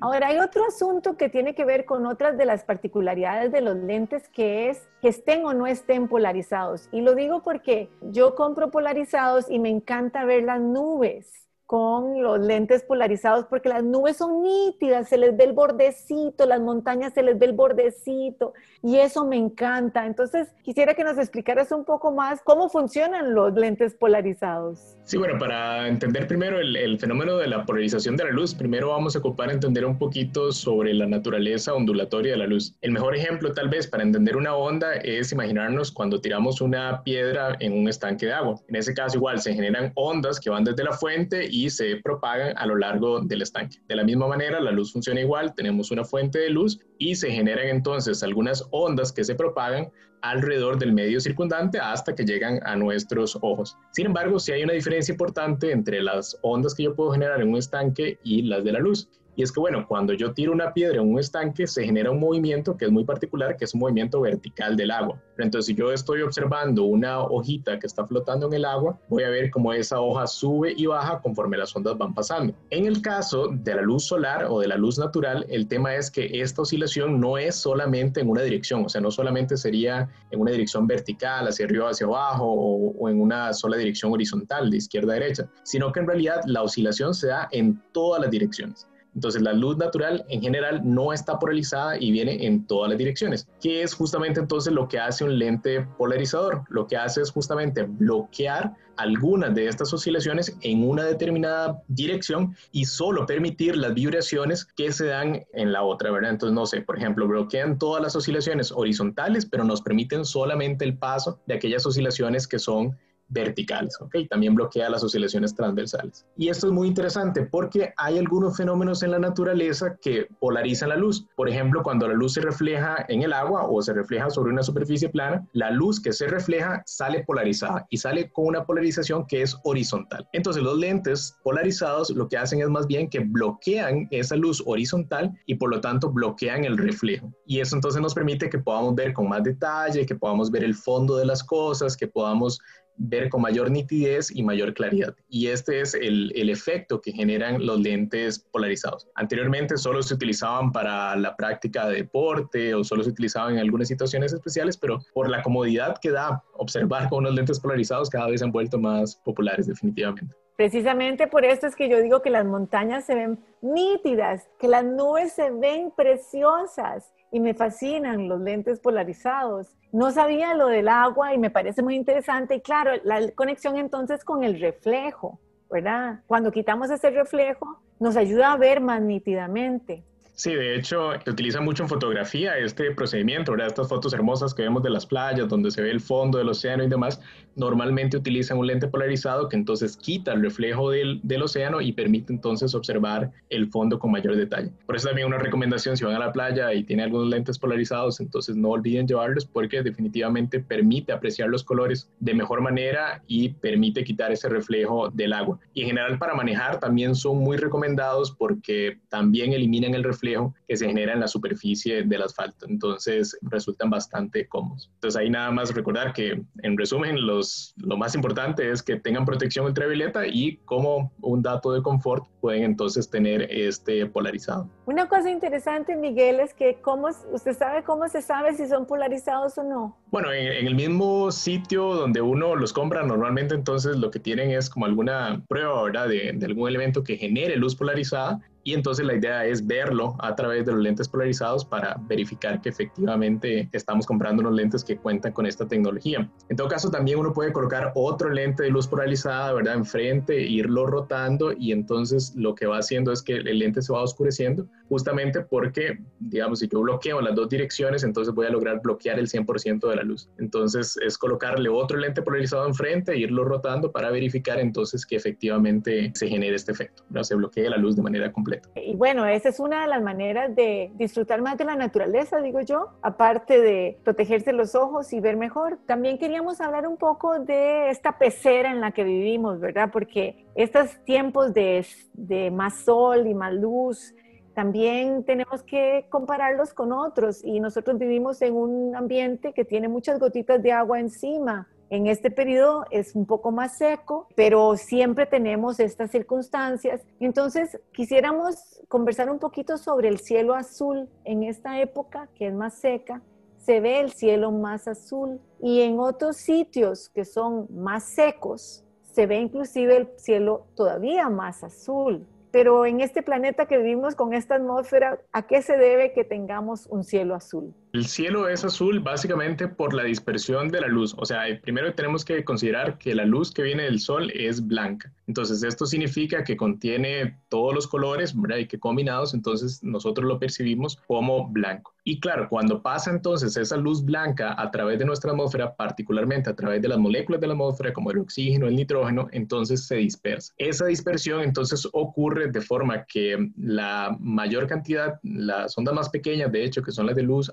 Ahora, 0.00 0.28
hay 0.28 0.38
otro 0.38 0.64
asunto 0.64 1.16
que 1.16 1.28
tiene 1.28 1.54
que 1.54 1.64
ver 1.64 1.84
con 1.84 2.06
otras 2.06 2.38
de 2.38 2.44
las 2.44 2.62
particularidades 2.62 3.50
de 3.50 3.60
los 3.60 3.76
lentes, 3.76 4.28
que 4.28 4.68
es 4.68 4.88
que 5.00 5.08
estén 5.08 5.44
o 5.44 5.54
no 5.54 5.66
estén 5.66 6.06
polarizados. 6.06 6.88
Y 6.92 7.00
lo 7.00 7.14
digo 7.14 7.42
porque 7.42 7.88
yo 8.00 8.36
compro 8.36 8.70
polarizados 8.70 9.50
y 9.50 9.58
me 9.58 9.70
encanta 9.70 10.24
ver 10.24 10.44
las 10.44 10.60
nubes 10.60 11.47
con 11.68 12.22
los 12.22 12.40
lentes 12.40 12.82
polarizados 12.82 13.44
porque 13.44 13.68
las 13.68 13.84
nubes 13.84 14.16
son 14.16 14.42
nítidas, 14.42 15.06
se 15.06 15.18
les 15.18 15.36
ve 15.36 15.44
el 15.44 15.52
bordecito, 15.52 16.46
las 16.46 16.62
montañas 16.62 17.12
se 17.12 17.22
les 17.22 17.38
ve 17.38 17.44
el 17.44 17.52
bordecito 17.52 18.54
y 18.82 18.96
eso 18.96 19.26
me 19.26 19.36
encanta. 19.36 20.06
Entonces, 20.06 20.48
quisiera 20.62 20.94
que 20.94 21.04
nos 21.04 21.18
explicaras 21.18 21.70
un 21.70 21.84
poco 21.84 22.10
más 22.10 22.40
cómo 22.42 22.70
funcionan 22.70 23.34
los 23.34 23.52
lentes 23.52 23.94
polarizados. 23.94 24.96
Sí, 25.04 25.18
bueno, 25.18 25.38
para 25.38 25.88
entender 25.88 26.26
primero 26.26 26.58
el, 26.58 26.98
fenómeno 26.98 27.36
de 27.36 27.48
la 27.48 27.66
polarización 27.66 28.16
de 28.16 28.24
la 28.24 28.30
luz, 28.30 28.54
primero 28.54 28.88
vamos 28.88 29.14
a 29.14 29.18
ocupar 29.18 29.50
entender 29.50 29.84
un 29.84 29.98
poquito 29.98 30.52
sobre 30.52 30.94
la 30.94 31.04
naturaleza 31.04 31.74
ondulatoria 31.74 32.32
de 32.32 32.38
la 32.38 32.46
luz. 32.46 32.76
El 32.80 32.92
mejor 32.92 33.14
ejemplo 33.14 33.52
tal 33.52 33.68
vez 33.68 33.86
para 33.86 34.02
entender 34.02 34.38
una 34.38 34.54
onda 34.54 34.94
es 34.94 35.32
imaginarnos 35.32 35.92
cuando 35.92 36.18
tiramos 36.18 36.62
una 36.62 37.02
piedra 37.02 37.56
en 37.60 37.74
un 37.74 37.88
estanque 37.88 38.24
de 38.24 38.32
agua. 38.32 38.54
En 38.68 38.76
ese 38.76 38.94
caso 38.94 39.18
igual 39.18 39.38
se 39.42 39.52
generan 39.52 39.92
ondas 39.96 40.40
que 40.40 40.48
van 40.48 40.64
desde 40.64 40.82
la 40.82 40.92
fuente 40.92 41.46
y 41.50 41.57
y 41.64 41.70
se 41.70 41.96
propagan 41.96 42.56
a 42.56 42.66
lo 42.66 42.76
largo 42.76 43.20
del 43.20 43.42
estanque. 43.42 43.78
De 43.88 43.96
la 43.96 44.04
misma 44.04 44.28
manera, 44.28 44.60
la 44.60 44.70
luz 44.70 44.92
funciona 44.92 45.20
igual, 45.20 45.54
tenemos 45.56 45.90
una 45.90 46.04
fuente 46.04 46.38
de 46.38 46.50
luz 46.50 46.78
y 46.98 47.16
se 47.16 47.30
generan 47.32 47.66
entonces 47.66 48.22
algunas 48.22 48.64
ondas 48.70 49.12
que 49.12 49.24
se 49.24 49.34
propagan 49.34 49.90
alrededor 50.22 50.78
del 50.78 50.92
medio 50.92 51.20
circundante 51.20 51.78
hasta 51.78 52.14
que 52.14 52.24
llegan 52.24 52.60
a 52.64 52.76
nuestros 52.76 53.36
ojos. 53.42 53.76
Sin 53.92 54.06
embargo, 54.06 54.38
sí 54.38 54.52
hay 54.52 54.62
una 54.62 54.72
diferencia 54.72 55.12
importante 55.12 55.72
entre 55.72 56.00
las 56.00 56.38
ondas 56.42 56.74
que 56.74 56.84
yo 56.84 56.94
puedo 56.94 57.10
generar 57.10 57.40
en 57.40 57.48
un 57.48 57.56
estanque 57.56 58.18
y 58.22 58.42
las 58.42 58.62
de 58.62 58.72
la 58.72 58.78
luz. 58.78 59.08
Y 59.38 59.42
es 59.44 59.52
que, 59.52 59.60
bueno, 59.60 59.86
cuando 59.86 60.14
yo 60.14 60.34
tiro 60.34 60.50
una 60.50 60.74
piedra 60.74 61.00
en 61.00 61.12
un 61.12 61.20
estanque, 61.20 61.68
se 61.68 61.84
genera 61.84 62.10
un 62.10 62.18
movimiento 62.18 62.76
que 62.76 62.86
es 62.86 62.90
muy 62.90 63.04
particular, 63.04 63.56
que 63.56 63.66
es 63.66 63.72
un 63.72 63.78
movimiento 63.78 64.20
vertical 64.20 64.76
del 64.76 64.90
agua. 64.90 65.22
Entonces, 65.38 65.66
si 65.66 65.76
yo 65.76 65.92
estoy 65.92 66.22
observando 66.22 66.82
una 66.82 67.20
hojita 67.20 67.78
que 67.78 67.86
está 67.86 68.04
flotando 68.04 68.48
en 68.48 68.54
el 68.54 68.64
agua, 68.64 68.98
voy 69.08 69.22
a 69.22 69.28
ver 69.28 69.52
cómo 69.52 69.72
esa 69.72 70.00
hoja 70.00 70.26
sube 70.26 70.74
y 70.76 70.86
baja 70.86 71.20
conforme 71.20 71.56
las 71.56 71.74
ondas 71.76 71.96
van 71.96 72.14
pasando. 72.14 72.52
En 72.70 72.86
el 72.86 73.00
caso 73.00 73.46
de 73.52 73.76
la 73.76 73.82
luz 73.82 74.06
solar 74.06 74.46
o 74.50 74.58
de 74.58 74.66
la 74.66 74.76
luz 74.76 74.98
natural, 74.98 75.46
el 75.48 75.68
tema 75.68 75.94
es 75.94 76.10
que 76.10 76.28
esta 76.42 76.62
oscilación 76.62 77.20
no 77.20 77.38
es 77.38 77.54
solamente 77.54 78.20
en 78.20 78.30
una 78.30 78.42
dirección, 78.42 78.86
o 78.86 78.88
sea, 78.88 79.00
no 79.00 79.12
solamente 79.12 79.56
sería 79.56 80.08
en 80.32 80.40
una 80.40 80.50
dirección 80.50 80.88
vertical, 80.88 81.46
hacia 81.46 81.64
arriba, 81.64 81.90
hacia 81.90 82.08
abajo, 82.08 82.44
o 82.44 83.08
en 83.08 83.20
una 83.20 83.52
sola 83.52 83.76
dirección 83.76 84.12
horizontal, 84.12 84.68
de 84.68 84.78
izquierda 84.78 85.12
a 85.12 85.20
derecha, 85.20 85.48
sino 85.62 85.92
que 85.92 86.00
en 86.00 86.08
realidad 86.08 86.40
la 86.46 86.64
oscilación 86.64 87.14
se 87.14 87.28
da 87.28 87.46
en 87.52 87.80
todas 87.92 88.20
las 88.20 88.32
direcciones. 88.32 88.88
Entonces 89.18 89.42
la 89.42 89.52
luz 89.52 89.76
natural 89.76 90.24
en 90.28 90.40
general 90.40 90.80
no 90.84 91.12
está 91.12 91.40
polarizada 91.40 91.98
y 91.98 92.12
viene 92.12 92.46
en 92.46 92.64
todas 92.68 92.88
las 92.88 92.96
direcciones, 92.96 93.48
que 93.60 93.82
es 93.82 93.92
justamente 93.92 94.38
entonces 94.38 94.72
lo 94.72 94.86
que 94.86 95.00
hace 95.00 95.24
un 95.24 95.40
lente 95.40 95.84
polarizador. 95.98 96.62
Lo 96.68 96.86
que 96.86 96.96
hace 96.96 97.22
es 97.22 97.32
justamente 97.32 97.82
bloquear 97.82 98.76
algunas 98.96 99.56
de 99.56 99.66
estas 99.66 99.92
oscilaciones 99.92 100.56
en 100.60 100.88
una 100.88 101.02
determinada 101.02 101.82
dirección 101.88 102.54
y 102.70 102.84
solo 102.84 103.26
permitir 103.26 103.76
las 103.76 103.92
vibraciones 103.92 104.64
que 104.64 104.92
se 104.92 105.06
dan 105.06 105.44
en 105.52 105.72
la 105.72 105.82
otra, 105.82 106.12
¿verdad? 106.12 106.30
Entonces, 106.30 106.54
no 106.54 106.66
sé, 106.66 106.82
por 106.82 106.96
ejemplo, 106.96 107.26
bloquean 107.26 107.76
todas 107.76 108.00
las 108.00 108.14
oscilaciones 108.14 108.70
horizontales, 108.70 109.46
pero 109.46 109.64
nos 109.64 109.82
permiten 109.82 110.24
solamente 110.24 110.84
el 110.84 110.96
paso 110.96 111.40
de 111.46 111.54
aquellas 111.54 111.84
oscilaciones 111.86 112.46
que 112.46 112.60
son 112.60 112.96
verticales, 113.28 113.96
¿ok? 114.00 114.16
También 114.28 114.54
bloquea 114.54 114.88
las 114.88 115.04
oscilaciones 115.04 115.54
transversales. 115.54 116.26
Y 116.36 116.48
esto 116.48 116.66
es 116.66 116.72
muy 116.72 116.88
interesante 116.88 117.42
porque 117.42 117.92
hay 117.96 118.18
algunos 118.18 118.56
fenómenos 118.56 119.02
en 119.02 119.10
la 119.10 119.18
naturaleza 119.18 119.96
que 120.00 120.28
polarizan 120.40 120.88
la 120.88 120.96
luz. 120.96 121.26
Por 121.36 121.48
ejemplo, 121.48 121.82
cuando 121.82 122.08
la 122.08 122.14
luz 122.14 122.34
se 122.34 122.40
refleja 122.40 123.04
en 123.08 123.22
el 123.22 123.32
agua 123.32 123.66
o 123.68 123.80
se 123.82 123.92
refleja 123.92 124.30
sobre 124.30 124.52
una 124.52 124.62
superficie 124.62 125.08
plana, 125.08 125.46
la 125.52 125.70
luz 125.70 126.00
que 126.00 126.12
se 126.12 126.26
refleja 126.26 126.82
sale 126.86 127.24
polarizada 127.24 127.86
y 127.90 127.98
sale 127.98 128.30
con 128.30 128.46
una 128.46 128.64
polarización 128.64 129.26
que 129.26 129.42
es 129.42 129.56
horizontal. 129.64 130.26
Entonces, 130.32 130.62
los 130.62 130.78
lentes 130.78 131.36
polarizados 131.42 132.10
lo 132.10 132.28
que 132.28 132.38
hacen 132.38 132.60
es 132.60 132.68
más 132.68 132.86
bien 132.86 133.08
que 133.08 133.20
bloquean 133.20 134.08
esa 134.10 134.36
luz 134.36 134.62
horizontal 134.66 135.32
y 135.46 135.54
por 135.56 135.70
lo 135.70 135.80
tanto 135.80 136.10
bloquean 136.10 136.64
el 136.64 136.78
reflejo. 136.78 137.32
Y 137.46 137.60
eso 137.60 137.76
entonces 137.76 138.00
nos 138.00 138.14
permite 138.14 138.48
que 138.48 138.58
podamos 138.58 138.94
ver 138.94 139.12
con 139.12 139.28
más 139.28 139.42
detalle, 139.42 140.06
que 140.06 140.14
podamos 140.14 140.50
ver 140.50 140.64
el 140.64 140.74
fondo 140.74 141.16
de 141.16 141.26
las 141.26 141.42
cosas, 141.42 141.96
que 141.96 142.08
podamos 142.08 142.60
ver 142.98 143.28
con 143.30 143.42
mayor 143.42 143.70
nitidez 143.70 144.30
y 144.34 144.42
mayor 144.42 144.74
claridad. 144.74 145.14
Y 145.28 145.46
este 145.48 145.80
es 145.80 145.94
el, 145.94 146.32
el, 146.34 146.50
efecto 146.50 147.00
que 147.00 147.12
generan 147.12 147.64
los 147.64 147.80
lentes 147.80 148.38
polarizados. 148.38 149.08
Anteriormente 149.14 149.76
solo 149.76 150.02
se 150.02 150.14
utilizaban 150.14 150.72
para 150.72 151.16
la 151.16 151.36
práctica 151.36 151.88
de 151.88 151.96
deporte 151.96 152.74
o 152.74 152.84
solo 152.84 153.04
se 153.04 153.10
utilizaban 153.10 153.54
en 153.54 153.60
algunas 153.60 153.88
situaciones 153.88 154.32
especiales, 154.32 154.76
pero 154.76 154.98
por 155.14 155.30
la 155.30 155.42
comodidad 155.42 155.96
que 156.00 156.10
da 156.10 156.42
observar 156.54 157.08
con 157.08 157.20
unos 157.20 157.34
lentes 157.34 157.60
polarizados 157.60 158.10
cada 158.10 158.28
vez 158.28 158.40
se 158.40 158.44
han 158.44 158.52
vuelto 158.52 158.78
más 158.78 159.16
populares 159.24 159.66
definitivamente. 159.66 160.34
Precisamente 160.56 161.28
por 161.28 161.44
esto 161.44 161.68
es 161.68 161.76
que 161.76 161.88
yo 161.88 162.02
digo 162.02 162.20
que 162.20 162.30
las 162.30 162.44
montañas 162.44 163.04
se 163.04 163.14
ven 163.14 163.38
nítidas, 163.62 164.48
que 164.58 164.66
las 164.66 164.84
nubes 164.84 165.32
se 165.32 165.50
ven 165.50 165.92
preciosas 165.96 167.12
y 167.30 167.40
me 167.40 167.54
fascinan 167.54 168.28
los 168.28 168.40
lentes 168.40 168.80
polarizados. 168.80 169.76
No 169.92 170.10
sabía 170.10 170.54
lo 170.54 170.68
del 170.68 170.88
agua 170.88 171.34
y 171.34 171.38
me 171.38 171.50
parece 171.50 171.82
muy 171.82 171.94
interesante. 171.94 172.56
Y 172.56 172.60
claro, 172.60 172.92
la 173.04 173.30
conexión 173.32 173.76
entonces 173.76 174.24
con 174.24 174.44
el 174.44 174.60
reflejo, 174.60 175.38
¿verdad? 175.70 176.20
Cuando 176.26 176.50
quitamos 176.50 176.90
ese 176.90 177.10
reflejo, 177.10 177.80
nos 178.00 178.16
ayuda 178.16 178.52
a 178.52 178.56
ver 178.56 178.80
más 178.80 179.02
nítidamente. 179.02 180.04
Sí, 180.38 180.54
de 180.54 180.76
hecho, 180.76 181.10
se 181.24 181.30
utiliza 181.32 181.60
mucho 181.60 181.82
en 181.82 181.88
fotografía 181.88 182.56
este 182.58 182.92
procedimiento, 182.92 183.50
¿verdad? 183.50 183.66
Estas 183.66 183.88
fotos 183.88 184.12
hermosas 184.12 184.54
que 184.54 184.62
vemos 184.62 184.84
de 184.84 184.90
las 184.90 185.04
playas, 185.04 185.48
donde 185.48 185.72
se 185.72 185.82
ve 185.82 185.90
el 185.90 185.98
fondo 185.98 186.38
del 186.38 186.48
océano 186.48 186.84
y 186.84 186.88
demás, 186.88 187.20
normalmente 187.56 188.16
utilizan 188.16 188.56
un 188.56 188.68
lente 188.68 188.86
polarizado 188.86 189.48
que 189.48 189.56
entonces 189.56 189.96
quita 189.96 190.32
el 190.32 190.42
reflejo 190.42 190.92
del, 190.92 191.18
del, 191.24 191.42
océano 191.42 191.80
y 191.80 191.90
permite 191.90 192.32
entonces 192.32 192.72
observar 192.76 193.32
el 193.50 193.68
fondo 193.68 193.98
con 193.98 194.12
mayor 194.12 194.36
detalle. 194.36 194.70
Por 194.86 194.94
eso 194.94 195.08
también 195.08 195.26
una 195.26 195.38
recomendación, 195.38 195.96
si 195.96 196.04
van 196.04 196.14
a 196.14 196.20
la 196.20 196.30
playa 196.30 196.72
y 196.72 196.84
tienen 196.84 197.06
algunos 197.06 197.30
lentes 197.30 197.58
polarizados, 197.58 198.20
entonces 198.20 198.54
no 198.54 198.68
olviden 198.68 199.08
llevarlos 199.08 199.44
porque 199.44 199.82
definitivamente 199.82 200.60
permite 200.60 201.10
apreciar 201.10 201.48
los 201.48 201.64
colores 201.64 202.08
de 202.20 202.34
mejor 202.34 202.60
manera 202.60 203.24
y 203.26 203.48
permite 203.48 204.04
quitar 204.04 204.30
ese 204.30 204.48
reflejo 204.48 205.10
del 205.10 205.32
agua. 205.32 205.58
Y 205.74 205.80
en 205.80 205.88
general 205.88 206.16
para 206.16 206.34
manejar 206.34 206.78
también 206.78 207.16
son 207.16 207.38
muy 207.38 207.56
recomendados 207.56 208.30
porque 208.30 209.00
también 209.08 209.52
eliminan 209.52 209.94
el 209.94 210.04
reflejo 210.04 210.27
que 210.66 210.76
se 210.76 210.86
genera 210.86 211.12
en 211.12 211.20
la 211.20 211.28
superficie 211.28 212.02
del 212.02 212.22
asfalto. 212.22 212.66
Entonces 212.68 213.38
resultan 213.42 213.90
bastante 213.90 214.46
cómodos. 214.48 214.90
Entonces 214.94 215.20
ahí 215.20 215.30
nada 215.30 215.50
más 215.50 215.74
recordar 215.74 216.12
que 216.12 216.42
en 216.62 216.78
resumen 216.78 217.26
los, 217.26 217.74
lo 217.76 217.96
más 217.96 218.14
importante 218.14 218.70
es 218.70 218.82
que 218.82 218.96
tengan 218.96 219.24
protección 219.24 219.66
ultravioleta 219.66 220.26
y 220.26 220.56
como 220.64 221.12
un 221.20 221.42
dato 221.42 221.72
de 221.72 221.82
confort 221.82 222.24
pueden 222.40 222.64
entonces 222.64 223.08
tener 223.10 223.42
este 223.50 224.06
polarizado. 224.06 224.68
Una 224.86 225.08
cosa 225.08 225.30
interesante 225.30 225.96
Miguel 225.96 226.40
es 226.40 226.54
que 226.54 226.78
cómo, 226.80 227.08
usted 227.32 227.56
sabe 227.56 227.82
cómo 227.82 228.08
se 228.08 228.22
sabe 228.22 228.54
si 228.54 228.66
son 228.66 228.86
polarizados 228.86 229.58
o 229.58 229.62
no. 229.62 229.96
Bueno, 230.10 230.32
en, 230.32 230.46
en 230.52 230.66
el 230.66 230.74
mismo 230.74 231.30
sitio 231.30 231.94
donde 231.94 232.20
uno 232.20 232.56
los 232.56 232.72
compra 232.72 233.02
normalmente 233.02 233.54
entonces 233.54 233.96
lo 233.96 234.10
que 234.10 234.18
tienen 234.18 234.50
es 234.50 234.70
como 234.70 234.86
alguna 234.86 235.42
prueba 235.48 235.82
¿verdad? 235.82 236.08
De, 236.08 236.32
de 236.34 236.46
algún 236.46 236.68
elemento 236.68 237.02
que 237.02 237.16
genere 237.16 237.56
luz 237.56 237.74
polarizada 237.74 238.40
y 238.68 238.74
entonces 238.74 239.06
la 239.06 239.14
idea 239.14 239.46
es 239.46 239.66
verlo 239.66 240.14
a 240.18 240.36
través 240.36 240.66
de 240.66 240.72
los 240.72 240.82
lentes 240.82 241.08
polarizados 241.08 241.64
para 241.64 241.96
verificar 242.06 242.60
que 242.60 242.68
efectivamente 242.68 243.66
estamos 243.72 244.04
comprando 244.04 244.42
unos 244.42 244.52
lentes 244.52 244.84
que 244.84 244.98
cuentan 244.98 245.32
con 245.32 245.46
esta 245.46 245.66
tecnología. 245.66 246.30
En 246.50 246.56
todo 246.58 246.68
caso, 246.68 246.90
también 246.90 247.18
uno 247.18 247.32
puede 247.32 247.50
colocar 247.50 247.92
otro 247.94 248.28
lente 248.28 248.64
de 248.64 248.68
luz 248.68 248.86
polarizada, 248.86 249.54
¿verdad? 249.54 249.72
Enfrente, 249.72 250.38
irlo 250.38 250.84
rotando 250.84 251.54
y 251.58 251.72
entonces 251.72 252.34
lo 252.36 252.54
que 252.54 252.66
va 252.66 252.76
haciendo 252.76 253.10
es 253.10 253.22
que 253.22 253.36
el 253.36 253.58
lente 253.58 253.80
se 253.80 253.90
va 253.90 254.02
oscureciendo 254.02 254.68
justamente 254.88 255.40
porque, 255.40 255.98
digamos, 256.18 256.58
si 256.58 256.68
yo 256.68 256.80
bloqueo 256.80 257.22
las 257.22 257.34
dos 257.34 257.48
direcciones, 257.48 258.04
entonces 258.04 258.34
voy 258.34 258.46
a 258.46 258.50
lograr 258.50 258.82
bloquear 258.82 259.18
el 259.18 259.28
100% 259.28 259.88
de 259.88 259.96
la 259.96 260.02
luz. 260.02 260.28
Entonces 260.38 260.98
es 261.04 261.16
colocarle 261.16 261.70
otro 261.70 261.96
lente 261.96 262.20
polarizado 262.20 262.66
enfrente, 262.66 263.16
irlo 263.16 263.44
rotando 263.44 263.92
para 263.92 264.10
verificar 264.10 264.58
entonces 264.58 265.06
que 265.06 265.16
efectivamente 265.16 266.12
se 266.14 266.28
genere 266.28 266.54
este 266.54 266.72
efecto, 266.72 267.04
¿verdad? 267.08 267.22
se 267.22 267.34
bloquee 267.34 267.70
la 267.70 267.76
luz 267.76 267.96
de 267.96 268.02
manera 268.02 268.32
completa. 268.32 268.57
Y 268.74 268.96
bueno, 268.96 269.26
esa 269.26 269.48
es 269.48 269.60
una 269.60 269.82
de 269.82 269.88
las 269.88 270.02
maneras 270.02 270.54
de 270.54 270.90
disfrutar 270.94 271.42
más 271.42 271.58
de 271.58 271.64
la 271.64 271.76
naturaleza, 271.76 272.40
digo 272.40 272.60
yo, 272.60 272.90
aparte 273.02 273.60
de 273.60 273.98
protegerse 274.04 274.52
los 274.52 274.74
ojos 274.74 275.12
y 275.12 275.20
ver 275.20 275.36
mejor. 275.36 275.78
También 275.86 276.18
queríamos 276.18 276.60
hablar 276.60 276.86
un 276.86 276.96
poco 276.96 277.38
de 277.38 277.90
esta 277.90 278.18
pecera 278.18 278.70
en 278.70 278.80
la 278.80 278.92
que 278.92 279.04
vivimos, 279.04 279.60
¿verdad? 279.60 279.90
Porque 279.92 280.46
estos 280.54 281.02
tiempos 281.04 281.54
de, 281.54 281.86
de 282.14 282.50
más 282.50 282.84
sol 282.84 283.26
y 283.26 283.34
más 283.34 283.52
luz, 283.52 284.14
también 284.54 285.24
tenemos 285.24 285.62
que 285.62 286.06
compararlos 286.10 286.74
con 286.74 286.92
otros 286.92 287.44
y 287.44 287.60
nosotros 287.60 287.96
vivimos 287.96 288.42
en 288.42 288.54
un 288.54 288.96
ambiente 288.96 289.52
que 289.52 289.64
tiene 289.64 289.86
muchas 289.86 290.18
gotitas 290.18 290.60
de 290.60 290.72
agua 290.72 290.98
encima 290.98 291.68
en 291.90 292.06
este 292.06 292.30
periodo 292.30 292.84
es 292.90 293.14
un 293.14 293.24
poco 293.24 293.50
más 293.50 293.78
seco, 293.78 294.28
pero 294.34 294.76
siempre 294.76 295.26
tenemos 295.26 295.80
estas 295.80 296.10
circunstancias. 296.10 297.02
Entonces, 297.18 297.80
quisiéramos 297.92 298.82
conversar 298.88 299.30
un 299.30 299.38
poquito 299.38 299.78
sobre 299.78 300.08
el 300.08 300.18
cielo 300.18 300.54
azul 300.54 301.08
en 301.24 301.42
esta 301.42 301.80
época 301.80 302.28
que 302.34 302.48
es 302.48 302.54
más 302.54 302.74
seca. 302.74 303.22
Se 303.58 303.80
ve 303.80 304.00
el 304.00 304.12
cielo 304.12 304.52
más 304.52 304.86
azul 304.86 305.40
y 305.60 305.80
en 305.80 305.98
otros 305.98 306.36
sitios 306.36 307.08
que 307.08 307.24
son 307.24 307.66
más 307.70 308.04
secos, 308.04 308.84
se 309.02 309.26
ve 309.26 309.40
inclusive 309.40 309.96
el 309.96 310.08
cielo 310.16 310.66
todavía 310.76 311.28
más 311.28 311.64
azul. 311.64 312.26
Pero 312.50 312.86
en 312.86 313.00
este 313.00 313.22
planeta 313.22 313.66
que 313.66 313.76
vivimos 313.76 314.14
con 314.14 314.32
esta 314.32 314.54
atmósfera, 314.54 315.20
¿a 315.32 315.46
qué 315.46 315.60
se 315.60 315.76
debe 315.76 316.12
que 316.12 316.24
tengamos 316.24 316.86
un 316.86 317.04
cielo 317.04 317.34
azul? 317.34 317.74
El 317.98 318.06
cielo 318.06 318.48
es 318.48 318.64
azul 318.64 319.00
básicamente 319.00 319.66
por 319.66 319.92
la 319.92 320.04
dispersión 320.04 320.68
de 320.68 320.80
la 320.80 320.86
luz. 320.86 321.16
O 321.18 321.24
sea, 321.24 321.42
primero 321.60 321.92
tenemos 321.94 322.24
que 322.24 322.44
considerar 322.44 322.96
que 322.96 323.12
la 323.12 323.24
luz 323.24 323.50
que 323.50 323.62
viene 323.62 323.82
del 323.82 323.98
sol 323.98 324.30
es 324.32 324.64
blanca. 324.64 325.12
Entonces, 325.26 325.64
esto 325.64 325.84
significa 325.84 326.44
que 326.44 326.56
contiene 326.56 327.36
todos 327.48 327.74
los 327.74 327.88
colores, 327.88 328.40
¿verdad? 328.40 328.58
Y 328.58 328.68
que 328.68 328.78
combinados, 328.78 329.34
entonces 329.34 329.82
nosotros 329.82 330.28
lo 330.28 330.38
percibimos 330.38 330.96
como 331.08 331.48
blanco. 331.48 331.92
Y 332.04 332.20
claro, 332.20 332.48
cuando 332.48 332.80
pasa 332.80 333.10
entonces 333.10 333.56
esa 333.56 333.76
luz 333.76 334.02
blanca 334.02 334.54
a 334.56 334.70
través 334.70 334.98
de 334.98 335.04
nuestra 335.04 335.32
atmósfera, 335.32 335.74
particularmente 335.74 336.48
a 336.48 336.56
través 336.56 336.80
de 336.80 336.88
las 336.88 336.98
moléculas 336.98 337.40
de 337.40 337.48
la 337.48 337.52
atmósfera, 337.52 337.92
como 337.92 338.10
el 338.10 338.18
oxígeno, 338.18 338.66
el 338.66 338.76
nitrógeno, 338.76 339.28
entonces 339.32 339.86
se 339.86 339.96
dispersa. 339.96 340.54
Esa 340.56 340.86
dispersión 340.86 341.42
entonces 341.42 341.86
ocurre 341.92 342.50
de 342.50 342.62
forma 342.62 343.04
que 343.04 343.50
la 343.58 344.16
mayor 344.20 344.66
cantidad, 344.66 345.20
las 345.22 345.76
ondas 345.76 345.94
más 345.94 346.08
pequeñas, 346.08 346.50
de 346.50 346.64
hecho, 346.64 346.80
que 346.80 346.92
son 346.92 347.04
las 347.04 347.16
de 347.16 347.24
luz 347.24 347.52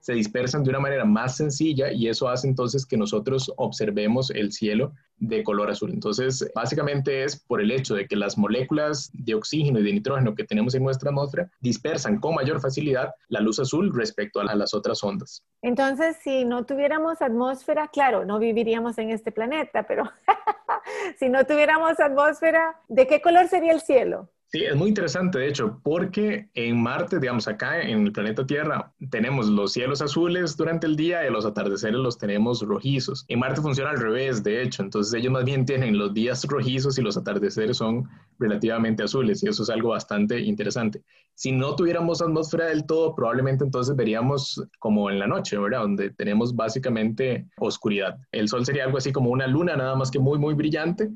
se 0.00 0.14
dispersan 0.14 0.64
de 0.64 0.70
una 0.70 0.80
manera 0.80 1.04
más 1.04 1.36
sencilla 1.36 1.92
y 1.92 2.08
eso 2.08 2.28
hace 2.28 2.48
entonces 2.48 2.84
que 2.84 2.96
nosotros 2.96 3.52
observemos 3.56 4.30
el 4.30 4.52
cielo 4.52 4.92
de 5.18 5.44
color 5.44 5.70
azul. 5.70 5.92
Entonces, 5.92 6.50
básicamente 6.54 7.22
es 7.22 7.36
por 7.36 7.60
el 7.60 7.70
hecho 7.70 7.94
de 7.94 8.08
que 8.08 8.16
las 8.16 8.36
moléculas 8.36 9.10
de 9.12 9.34
oxígeno 9.34 9.78
y 9.78 9.84
de 9.84 9.92
nitrógeno 9.92 10.34
que 10.34 10.42
tenemos 10.42 10.74
en 10.74 10.82
nuestra 10.82 11.10
atmósfera 11.10 11.48
dispersan 11.60 12.18
con 12.18 12.34
mayor 12.34 12.60
facilidad 12.60 13.14
la 13.28 13.40
luz 13.40 13.60
azul 13.60 13.92
respecto 13.94 14.40
a 14.40 14.54
las 14.56 14.74
otras 14.74 15.04
ondas. 15.04 15.44
Entonces, 15.62 16.16
si 16.24 16.44
no 16.44 16.66
tuviéramos 16.66 17.22
atmósfera, 17.22 17.88
claro, 17.88 18.24
no 18.24 18.40
viviríamos 18.40 18.98
en 18.98 19.10
este 19.10 19.30
planeta, 19.30 19.84
pero 19.86 20.10
si 21.18 21.28
no 21.28 21.46
tuviéramos 21.46 22.00
atmósfera, 22.00 22.76
¿de 22.88 23.06
qué 23.06 23.22
color 23.22 23.46
sería 23.46 23.72
el 23.72 23.80
cielo? 23.80 24.28
Sí, 24.54 24.64
es 24.64 24.76
muy 24.76 24.90
interesante, 24.90 25.38
de 25.38 25.48
hecho, 25.48 25.80
porque 25.82 26.50
en 26.52 26.82
Marte, 26.82 27.18
digamos, 27.18 27.48
acá 27.48 27.80
en 27.80 28.02
el 28.04 28.12
planeta 28.12 28.46
Tierra, 28.46 28.92
tenemos 29.10 29.48
los 29.48 29.72
cielos 29.72 30.02
azules 30.02 30.58
durante 30.58 30.86
el 30.86 30.94
día 30.94 31.26
y 31.26 31.32
los 31.32 31.46
atardeceres 31.46 31.96
los 31.96 32.18
tenemos 32.18 32.60
rojizos. 32.60 33.24
En 33.28 33.38
Marte 33.38 33.62
funciona 33.62 33.92
al 33.92 33.98
revés, 33.98 34.42
de 34.42 34.60
hecho, 34.60 34.82
entonces 34.82 35.14
ellos 35.14 35.32
más 35.32 35.46
bien 35.46 35.64
tienen 35.64 35.96
los 35.96 36.12
días 36.12 36.44
rojizos 36.44 36.98
y 36.98 37.00
los 37.00 37.16
atardeceres 37.16 37.78
son 37.78 38.06
relativamente 38.38 39.02
azules 39.02 39.42
y 39.42 39.48
eso 39.48 39.62
es 39.62 39.70
algo 39.70 39.88
bastante 39.88 40.38
interesante. 40.40 41.00
Si 41.34 41.50
no 41.50 41.74
tuviéramos 41.74 42.20
atmósfera 42.20 42.66
del 42.66 42.84
todo, 42.84 43.14
probablemente 43.14 43.64
entonces 43.64 43.96
veríamos 43.96 44.62
como 44.80 45.08
en 45.08 45.18
la 45.18 45.26
noche, 45.26 45.56
¿verdad? 45.56 45.80
Donde 45.80 46.10
tenemos 46.10 46.54
básicamente 46.54 47.46
oscuridad. 47.56 48.18
El 48.32 48.48
Sol 48.48 48.66
sería 48.66 48.84
algo 48.84 48.98
así 48.98 49.12
como 49.12 49.30
una 49.30 49.46
luna, 49.46 49.76
nada 49.76 49.96
más 49.96 50.10
que 50.10 50.18
muy, 50.18 50.38
muy 50.38 50.52
brillante 50.52 51.08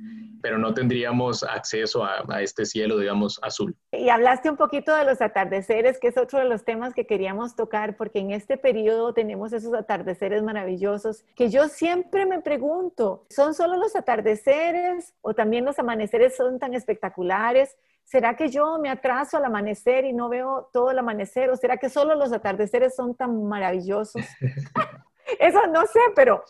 pero 0.42 0.58
no 0.58 0.74
tendríamos 0.74 1.42
acceso 1.42 2.04
a, 2.04 2.42
este 2.42 2.64
cielo, 2.64 2.98
digamos, 2.98 3.38
azul. 3.42 3.76
Y 3.92 4.08
hablaste 4.08 4.50
un 4.50 4.56
poquito 4.56 4.94
de 4.94 5.04
los 5.04 5.20
atardeceres, 5.20 5.98
que 5.98 6.08
es 6.08 6.18
otro 6.18 6.38
de 6.38 6.44
los 6.44 6.64
temas 6.64 6.94
que 6.94 7.06
queríamos 7.06 7.56
tocar, 7.56 7.96
porque 7.96 8.18
en 8.18 8.30
este 8.30 8.56
periodo 8.56 9.14
tenemos 9.14 9.52
esos 9.52 9.74
atardeceres 9.74 10.42
maravillosos 10.42 11.24
que 11.34 11.50
yo 11.50 11.68
siempre 11.68 12.26
me 12.26 12.40
pregunto, 12.40 13.26
¿son 13.30 13.54
solo 13.54 13.76
los 13.76 13.96
atardeceres 13.96 15.14
o 15.20 15.34
también 15.34 15.64
los 15.64 15.78
amaneceres 15.78 16.36
son 16.36 16.58
tan 16.58 16.74
espectaculares? 16.74 17.76
¿Será 18.04 18.36
que 18.36 18.48
yo 18.48 18.78
me 18.78 18.88
atraso 18.88 19.36
al 19.36 19.44
amanecer 19.44 20.04
y 20.04 20.12
no 20.12 20.28
veo 20.28 20.70
todo 20.72 20.90
el 20.90 20.98
amanecer? 20.98 21.50
¿O 21.50 21.56
será 21.56 21.76
que 21.76 21.88
solo 21.88 22.14
los 22.14 22.32
atardeceres 22.32 22.94
son 22.94 23.16
tan 23.16 23.44
maravillosos? 23.44 24.24
Eso 25.40 25.66
no 25.66 25.84
sé, 25.86 25.98
pero 26.14 26.44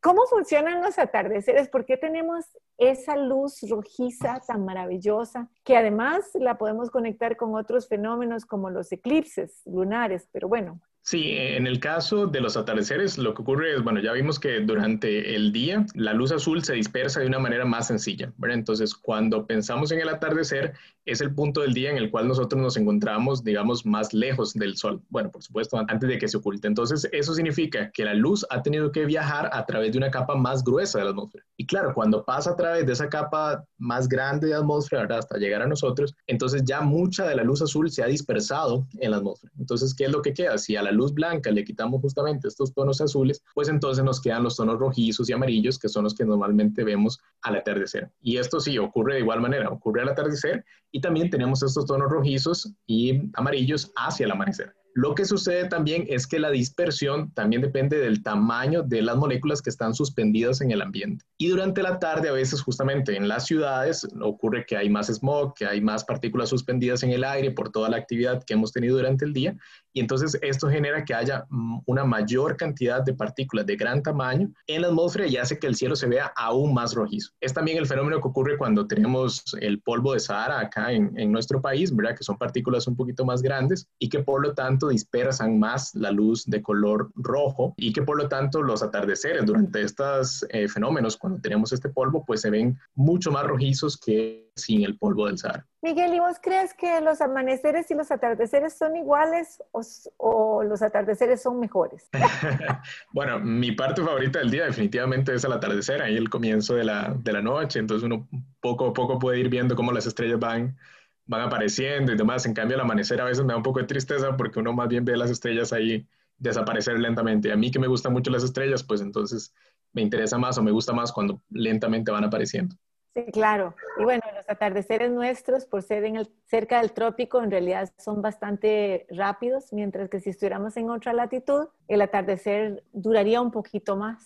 ¿Cómo 0.00 0.26
funcionan 0.26 0.80
los 0.80 0.98
atardeceres? 0.98 1.68
¿Por 1.68 1.84
qué 1.84 1.96
tenemos 1.96 2.44
esa 2.90 3.16
luz 3.16 3.60
rojiza 3.68 4.40
tan 4.46 4.64
maravillosa 4.64 5.48
que 5.64 5.76
además 5.76 6.30
la 6.34 6.58
podemos 6.58 6.90
conectar 6.90 7.36
con 7.36 7.54
otros 7.54 7.88
fenómenos 7.88 8.44
como 8.44 8.70
los 8.70 8.90
eclipses 8.92 9.62
lunares? 9.66 10.28
Pero 10.32 10.48
bueno, 10.48 10.80
Sí, 11.04 11.32
en 11.32 11.66
el 11.66 11.80
caso 11.80 12.28
de 12.28 12.40
los 12.40 12.56
atardeceres, 12.56 13.18
lo 13.18 13.34
que 13.34 13.42
ocurre 13.42 13.74
es, 13.74 13.82
bueno, 13.82 14.00
ya 14.00 14.12
vimos 14.12 14.38
que 14.38 14.60
durante 14.60 15.34
el 15.34 15.52
día 15.52 15.84
la 15.94 16.12
luz 16.12 16.30
azul 16.30 16.62
se 16.62 16.74
dispersa 16.74 17.18
de 17.18 17.26
una 17.26 17.40
manera 17.40 17.64
más 17.64 17.88
sencilla, 17.88 18.32
¿verdad? 18.36 18.58
Entonces, 18.58 18.94
cuando 18.94 19.44
pensamos 19.44 19.90
en 19.90 19.98
el 20.00 20.08
atardecer, 20.08 20.74
es 21.04 21.20
el 21.20 21.34
punto 21.34 21.62
del 21.62 21.74
día 21.74 21.90
en 21.90 21.96
el 21.96 22.08
cual 22.08 22.28
nosotros 22.28 22.62
nos 22.62 22.76
encontramos, 22.76 23.42
digamos, 23.42 23.84
más 23.84 24.14
lejos 24.14 24.54
del 24.54 24.76
sol. 24.76 25.02
Bueno, 25.08 25.32
por 25.32 25.42
supuesto, 25.42 25.76
antes 25.76 26.08
de 26.08 26.18
que 26.18 26.28
se 26.28 26.36
oculte. 26.36 26.68
Entonces, 26.68 27.08
eso 27.10 27.34
significa 27.34 27.90
que 27.90 28.04
la 28.04 28.14
luz 28.14 28.46
ha 28.50 28.62
tenido 28.62 28.92
que 28.92 29.04
viajar 29.04 29.50
a 29.52 29.66
través 29.66 29.90
de 29.90 29.98
una 29.98 30.12
capa 30.12 30.36
más 30.36 30.62
gruesa 30.62 30.98
de 30.98 31.04
la 31.06 31.10
atmósfera. 31.10 31.44
Y 31.56 31.66
claro, 31.66 31.92
cuando 31.94 32.24
pasa 32.24 32.50
a 32.50 32.56
través 32.56 32.86
de 32.86 32.92
esa 32.92 33.08
capa 33.08 33.64
más 33.78 34.08
grande 34.08 34.46
de 34.46 34.54
atmósfera, 34.54 35.02
¿verdad? 35.02 35.18
Hasta 35.18 35.38
llegar 35.38 35.62
a 35.62 35.66
nosotros, 35.66 36.14
entonces 36.28 36.62
ya 36.64 36.80
mucha 36.80 37.26
de 37.26 37.34
la 37.34 37.42
luz 37.42 37.60
azul 37.60 37.90
se 37.90 38.04
ha 38.04 38.06
dispersado 38.06 38.86
en 39.00 39.10
la 39.10 39.16
atmósfera. 39.16 39.52
Entonces, 39.58 39.94
¿qué 39.94 40.04
es 40.04 40.12
lo 40.12 40.22
que 40.22 40.32
queda? 40.32 40.56
Si 40.58 40.76
a 40.76 40.82
la 40.82 40.91
luz 40.92 41.12
blanca 41.12 41.50
le 41.50 41.64
quitamos 41.64 42.00
justamente 42.00 42.48
estos 42.48 42.72
tonos 42.72 43.00
azules, 43.00 43.42
pues 43.54 43.68
entonces 43.68 44.04
nos 44.04 44.20
quedan 44.20 44.42
los 44.44 44.56
tonos 44.56 44.78
rojizos 44.78 45.28
y 45.28 45.32
amarillos, 45.32 45.78
que 45.78 45.88
son 45.88 46.04
los 46.04 46.14
que 46.14 46.24
normalmente 46.24 46.84
vemos 46.84 47.20
al 47.42 47.56
atardecer. 47.56 48.10
Y 48.20 48.36
esto 48.36 48.60
sí 48.60 48.78
ocurre 48.78 49.14
de 49.14 49.20
igual 49.20 49.40
manera, 49.40 49.68
ocurre 49.70 50.02
al 50.02 50.08
atardecer 50.10 50.64
y 50.90 51.00
también 51.00 51.30
tenemos 51.30 51.62
estos 51.62 51.86
tonos 51.86 52.10
rojizos 52.10 52.72
y 52.86 53.30
amarillos 53.34 53.92
hacia 53.96 54.26
el 54.26 54.32
amanecer. 54.32 54.74
Lo 54.94 55.14
que 55.14 55.24
sucede 55.24 55.68
también 55.68 56.04
es 56.08 56.26
que 56.26 56.38
la 56.38 56.50
dispersión 56.50 57.32
también 57.32 57.62
depende 57.62 57.98
del 57.98 58.22
tamaño 58.22 58.82
de 58.82 59.00
las 59.00 59.16
moléculas 59.16 59.62
que 59.62 59.70
están 59.70 59.94
suspendidas 59.94 60.60
en 60.60 60.70
el 60.70 60.82
ambiente. 60.82 61.24
Y 61.38 61.48
durante 61.48 61.82
la 61.82 61.98
tarde, 61.98 62.28
a 62.28 62.32
veces 62.32 62.60
justamente 62.60 63.16
en 63.16 63.26
las 63.26 63.46
ciudades, 63.46 64.06
ocurre 64.20 64.66
que 64.66 64.76
hay 64.76 64.90
más 64.90 65.06
smog, 65.06 65.54
que 65.54 65.66
hay 65.66 65.80
más 65.80 66.04
partículas 66.04 66.50
suspendidas 66.50 67.02
en 67.02 67.10
el 67.10 67.24
aire 67.24 67.50
por 67.52 67.70
toda 67.70 67.88
la 67.88 67.96
actividad 67.96 68.44
que 68.44 68.52
hemos 68.52 68.72
tenido 68.72 68.96
durante 68.96 69.24
el 69.24 69.32
día. 69.32 69.56
Y 69.94 70.00
entonces 70.00 70.38
esto 70.42 70.68
genera 70.68 71.04
que 71.04 71.14
haya 71.14 71.46
una 71.86 72.04
mayor 72.04 72.56
cantidad 72.56 73.02
de 73.02 73.14
partículas 73.14 73.66
de 73.66 73.76
gran 73.76 74.02
tamaño 74.02 74.50
en 74.66 74.82
la 74.82 74.88
atmósfera 74.88 75.26
y 75.26 75.36
hace 75.36 75.58
que 75.58 75.66
el 75.66 75.74
cielo 75.74 75.96
se 75.96 76.06
vea 76.06 76.32
aún 76.36 76.74
más 76.74 76.94
rojizo. 76.94 77.32
Es 77.40 77.54
también 77.54 77.78
el 77.78 77.86
fenómeno 77.86 78.20
que 78.20 78.28
ocurre 78.28 78.56
cuando 78.58 78.86
tenemos 78.86 79.42
el 79.60 79.80
polvo 79.80 80.14
de 80.14 80.20
Sahara 80.20 80.60
acá 80.60 80.92
en, 80.92 81.18
en 81.18 81.32
nuestro 81.32 81.60
país, 81.60 81.94
¿verdad? 81.94 82.16
Que 82.16 82.24
son 82.24 82.36
partículas 82.36 82.86
un 82.86 82.96
poquito 82.96 83.24
más 83.24 83.42
grandes 83.42 83.86
y 83.98 84.08
que 84.08 84.20
por 84.20 84.42
lo 84.42 84.54
tanto 84.54 84.81
dispersan 84.88 85.58
más 85.58 85.94
la 85.94 86.10
luz 86.10 86.44
de 86.46 86.62
color 86.62 87.10
rojo 87.14 87.74
y 87.76 87.92
que 87.92 88.02
por 88.02 88.16
lo 88.16 88.28
tanto 88.28 88.62
los 88.62 88.82
atardeceres 88.82 89.44
durante 89.44 89.82
estos 89.82 90.46
eh, 90.50 90.68
fenómenos, 90.68 91.16
cuando 91.16 91.40
tenemos 91.40 91.72
este 91.72 91.88
polvo, 91.88 92.24
pues 92.24 92.40
se 92.40 92.50
ven 92.50 92.78
mucho 92.94 93.30
más 93.30 93.44
rojizos 93.46 93.96
que 93.96 94.50
sin 94.54 94.84
el 94.84 94.98
polvo 94.98 95.26
del 95.26 95.38
Sahara. 95.38 95.66
Miguel, 95.80 96.14
¿y 96.14 96.20
vos 96.20 96.36
crees 96.40 96.74
que 96.74 97.00
los 97.00 97.20
amaneceres 97.20 97.90
y 97.90 97.94
los 97.94 98.10
atardeceres 98.10 98.76
son 98.76 98.96
iguales 98.96 99.62
o, 99.72 100.62
los 100.62 100.82
atardeceres 100.82 101.42
son 101.42 101.58
mejores? 101.58 102.08
bueno, 103.12 103.40
mi 103.40 103.72
parte 103.72 104.02
favorita 104.02 104.38
del 104.38 104.50
día 104.50 104.64
definitivamente 104.66 105.34
es 105.34 105.44
el 105.44 105.52
atardecer, 105.52 106.02
ahí 106.02 106.16
el 106.16 106.30
comienzo 106.30 106.74
de 106.74 106.84
la, 106.84 107.14
de 107.18 107.32
la 107.32 107.42
noche, 107.42 107.78
entonces 107.78 108.04
uno 108.04 108.28
poco 108.60 108.88
a 108.88 108.92
poco 108.92 109.18
puede 109.18 109.40
ir 109.40 109.48
viendo 109.48 109.74
cómo 109.74 109.90
las 109.92 110.06
estrellas 110.06 110.38
van 110.38 110.76
van 111.26 111.42
apareciendo 111.42 112.12
y 112.12 112.16
demás. 112.16 112.46
En 112.46 112.54
cambio, 112.54 112.76
el 112.76 112.80
amanecer 112.80 113.20
a 113.20 113.24
veces 113.24 113.44
me 113.44 113.52
da 113.52 113.56
un 113.56 113.62
poco 113.62 113.80
de 113.80 113.86
tristeza 113.86 114.36
porque 114.36 114.60
uno 114.60 114.72
más 114.72 114.88
bien 114.88 115.04
ve 115.04 115.16
las 115.16 115.30
estrellas 115.30 115.72
ahí 115.72 116.06
desaparecer 116.38 116.98
lentamente. 116.98 117.48
Y 117.48 117.50
a 117.52 117.56
mí 117.56 117.70
que 117.70 117.78
me 117.78 117.86
gustan 117.86 118.12
mucho 118.12 118.30
las 118.30 118.42
estrellas, 118.42 118.82
pues 118.82 119.00
entonces 119.00 119.54
me 119.92 120.02
interesa 120.02 120.38
más 120.38 120.58
o 120.58 120.62
me 120.62 120.70
gusta 120.70 120.92
más 120.92 121.12
cuando 121.12 121.40
lentamente 121.50 122.10
van 122.10 122.24
apareciendo. 122.24 122.76
Sí, 123.14 123.26
claro. 123.30 123.74
Y 123.98 124.04
bueno, 124.04 124.22
los 124.34 124.48
atardeceres 124.48 125.10
nuestros, 125.10 125.66
por 125.66 125.82
ser 125.82 126.04
en 126.04 126.16
el, 126.16 126.30
cerca 126.46 126.80
del 126.80 126.92
trópico, 126.92 127.42
en 127.42 127.50
realidad 127.50 127.92
son 127.98 128.22
bastante 128.22 129.06
rápidos, 129.10 129.72
mientras 129.72 130.08
que 130.08 130.18
si 130.18 130.30
estuviéramos 130.30 130.76
en 130.78 130.88
otra 130.88 131.12
latitud, 131.12 131.68
el 131.88 132.00
atardecer 132.00 132.82
duraría 132.92 133.42
un 133.42 133.50
poquito 133.50 133.96
más. 133.96 134.24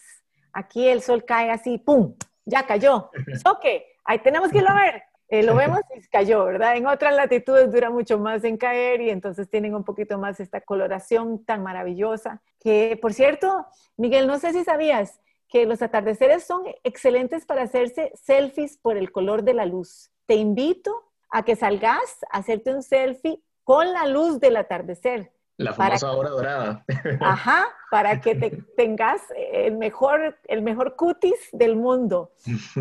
Aquí 0.53 0.87
el 0.87 1.03
sol 1.03 1.25
cae 1.25 1.51
así, 1.51 1.79
¡pum! 1.79 2.15
Ya 2.45 2.65
cayó. 2.65 3.11
¿Ok? 3.45 3.65
Ahí 4.05 4.21
tenemos 4.21 4.51
que 4.51 4.59
ir 4.59 4.69
a 4.69 4.75
ver. 4.75 5.03
Eh, 5.29 5.43
lo 5.43 5.55
vemos 5.55 5.81
y 5.97 6.07
cayó, 6.09 6.45
¿verdad? 6.45 6.77
En 6.77 6.87
otras 6.87 7.15
latitudes 7.15 7.73
dura 7.73 7.91
mucho 7.91 8.19
más 8.19 8.45
en 8.45 8.57
caer 8.57 9.01
y 9.01 9.11
entonces 9.11 9.49
tienen 9.49 9.75
un 9.75 9.85
poquito 9.85 10.19
más 10.19 10.41
esta 10.41 10.61
coloración 10.61 11.45
tan 11.45 11.63
maravillosa. 11.63 12.43
Que, 12.61 12.99
por 13.01 13.13
cierto, 13.13 13.67
Miguel, 13.97 14.27
no 14.27 14.39
sé 14.39 14.53
si 14.53 14.65
sabías 14.65 15.21
que 15.49 15.67
los 15.67 15.83
atardeceres 15.83 16.45
son 16.45 16.63
excelentes 16.85 17.47
para 17.47 17.63
hacerse 17.63 18.13
selfies 18.15 18.79
por 18.79 18.97
el 18.97 19.13
color 19.13 19.43
de 19.43 19.55
la 19.55 19.67
luz. 19.67 20.11
Te 20.27 20.35
invito 20.35 21.05
a 21.31 21.45
que 21.45 21.57
salgas 21.57 22.19
a 22.31 22.39
hacerte 22.39 22.75
un 22.75 22.83
selfie 22.83 23.41
con 23.65 23.93
la 23.93 24.07
luz 24.07 24.41
del 24.41 24.57
atardecer. 24.57 25.33
La 25.59 25.73
famosa 25.73 26.13
hora 26.13 26.31
dorada. 26.31 26.85
Ajá, 27.21 27.65
para 27.91 28.21
que 28.21 28.35
te, 28.35 28.51
tengas 28.77 29.23
el 29.53 29.77
mejor, 29.77 30.39
el 30.45 30.63
mejor 30.63 30.97
cutis 30.97 31.49
del 31.53 31.77
mundo, 31.77 32.33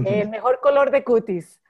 el 0.05 0.29
mejor 0.29 0.59
color 0.59 0.91
de 0.91 1.03
cutis. 1.03 1.61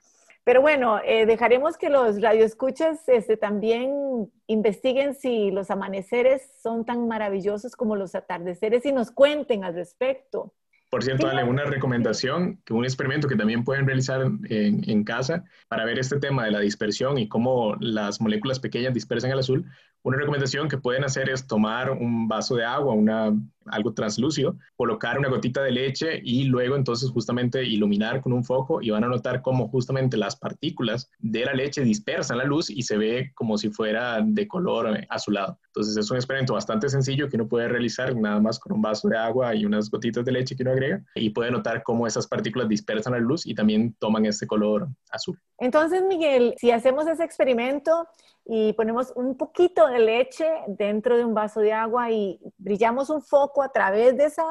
Pero 0.46 0.62
bueno, 0.62 1.00
eh, 1.04 1.26
dejaremos 1.26 1.76
que 1.76 1.90
los 1.90 2.22
radioescuchas 2.22 3.10
este, 3.10 3.36
también 3.36 4.32
investiguen 4.46 5.16
si 5.16 5.50
los 5.50 5.72
amaneceres 5.72 6.44
son 6.62 6.86
tan 6.86 7.08
maravillosos 7.08 7.76
como 7.76 7.96
los 7.96 8.14
atardeceres 8.14 8.86
y 8.86 8.92
nos 8.92 9.10
cuenten 9.10 9.64
al 9.64 9.74
respecto. 9.74 10.54
Por 10.92 11.04
cierto, 11.04 11.26
dale 11.26 11.44
una 11.44 11.64
recomendación, 11.64 12.62
un 12.70 12.86
experimento 12.86 13.28
que 13.28 13.36
también 13.36 13.64
pueden 13.64 13.88
realizar 13.88 14.22
en, 14.22 14.88
en, 14.88 15.04
casa 15.04 15.44
para 15.68 15.84
ver 15.84 15.98
este 15.98 16.20
tema 16.20 16.46
de 16.46 16.52
la 16.52 16.60
dispersión 16.60 17.18
y 17.18 17.28
cómo 17.28 17.76
las 17.80 18.22
moléculas 18.22 18.60
pequeñas 18.60 18.94
dispersan 18.94 19.32
el 19.32 19.40
azul. 19.40 19.66
Una 20.04 20.18
recomendación 20.18 20.70
que 20.70 20.78
pueden 20.78 21.04
hacer 21.04 21.28
es 21.28 21.48
tomar 21.48 21.90
un 21.90 22.28
vaso 22.28 22.56
de 22.56 22.66
agua, 22.66 22.94
una, 22.94 23.34
algo 23.66 23.94
translúcido, 23.94 24.58
colocar 24.76 25.18
una 25.18 25.30
gotita 25.30 25.64
de 25.64 25.72
leche 25.72 26.22
y 26.24 26.46
luego 26.46 26.76
entonces 26.76 27.10
justamente 27.12 27.64
iluminar 27.64 28.22
con 28.22 28.34
un 28.34 28.44
foco 28.44 28.82
y 28.82 28.90
van 28.90 29.04
a 29.04 29.08
notar 29.08 29.42
cómo 29.42 29.68
justamente 29.68 30.18
las 30.18 30.36
partículas 30.36 31.10
de 31.20 31.46
la 31.46 31.54
leche 31.54 31.82
dispersan 31.82 32.38
la 32.38 32.44
luz 32.44 32.70
y 32.70 32.84
se 32.84 32.98
ve 32.98 33.32
como 33.36 33.58
si 33.58 33.70
fuera 33.70 34.22
de 34.22 34.48
color 34.48 35.06
azulado. 35.10 35.60
Entonces 35.68 35.98
es 35.98 36.10
un 36.10 36.18
experimento 36.18 36.54
bastante 36.54 36.90
sencillo 36.90 37.30
que 37.30 37.36
uno 37.36 37.48
puede 37.48 37.68
realizar 37.68 38.16
nada 38.16 38.40
más 38.40 38.60
con 38.60 38.74
un 38.74 38.82
vaso 38.82 39.08
de 39.10 39.18
agua 39.18 39.56
y 39.56 39.66
unas 39.66 39.90
gotitas 39.90 40.24
de 40.24 40.32
leche 40.32 40.56
que 40.56 40.64
uno 40.64 40.72
agrega 40.72 41.04
y 41.16 41.30
puede 41.32 41.52
notar 41.52 41.84
cómo 41.84 42.08
esas 42.08 42.28
partículas 42.28 42.70
dispersan 42.70 43.14
la 43.14 43.20
luz 43.20 43.46
y 43.46 43.56
también 43.56 43.96
toman 44.00 44.26
este 44.26 44.48
color 44.48 44.88
azul. 45.12 45.40
Entonces, 45.58 46.04
Miguel, 46.08 46.54
si 46.58 46.72
hacemos 46.72 47.08
ese 47.08 47.24
experimento 47.24 48.08
y 48.46 48.74
ponemos 48.74 49.12
un 49.16 49.36
poquito 49.36 49.88
de 49.88 50.00
leche 50.00 50.46
dentro 50.68 51.18
de 51.18 51.26
un 51.26 51.34
vaso 51.34 51.62
de 51.62 51.74
agua 51.74 52.12
y 52.12 52.40
brillamos 52.58 53.10
un 53.10 53.22
foco 53.22 53.55
a 53.64 53.70
través 53.70 54.18
de 54.18 54.26
esa, 54.26 54.46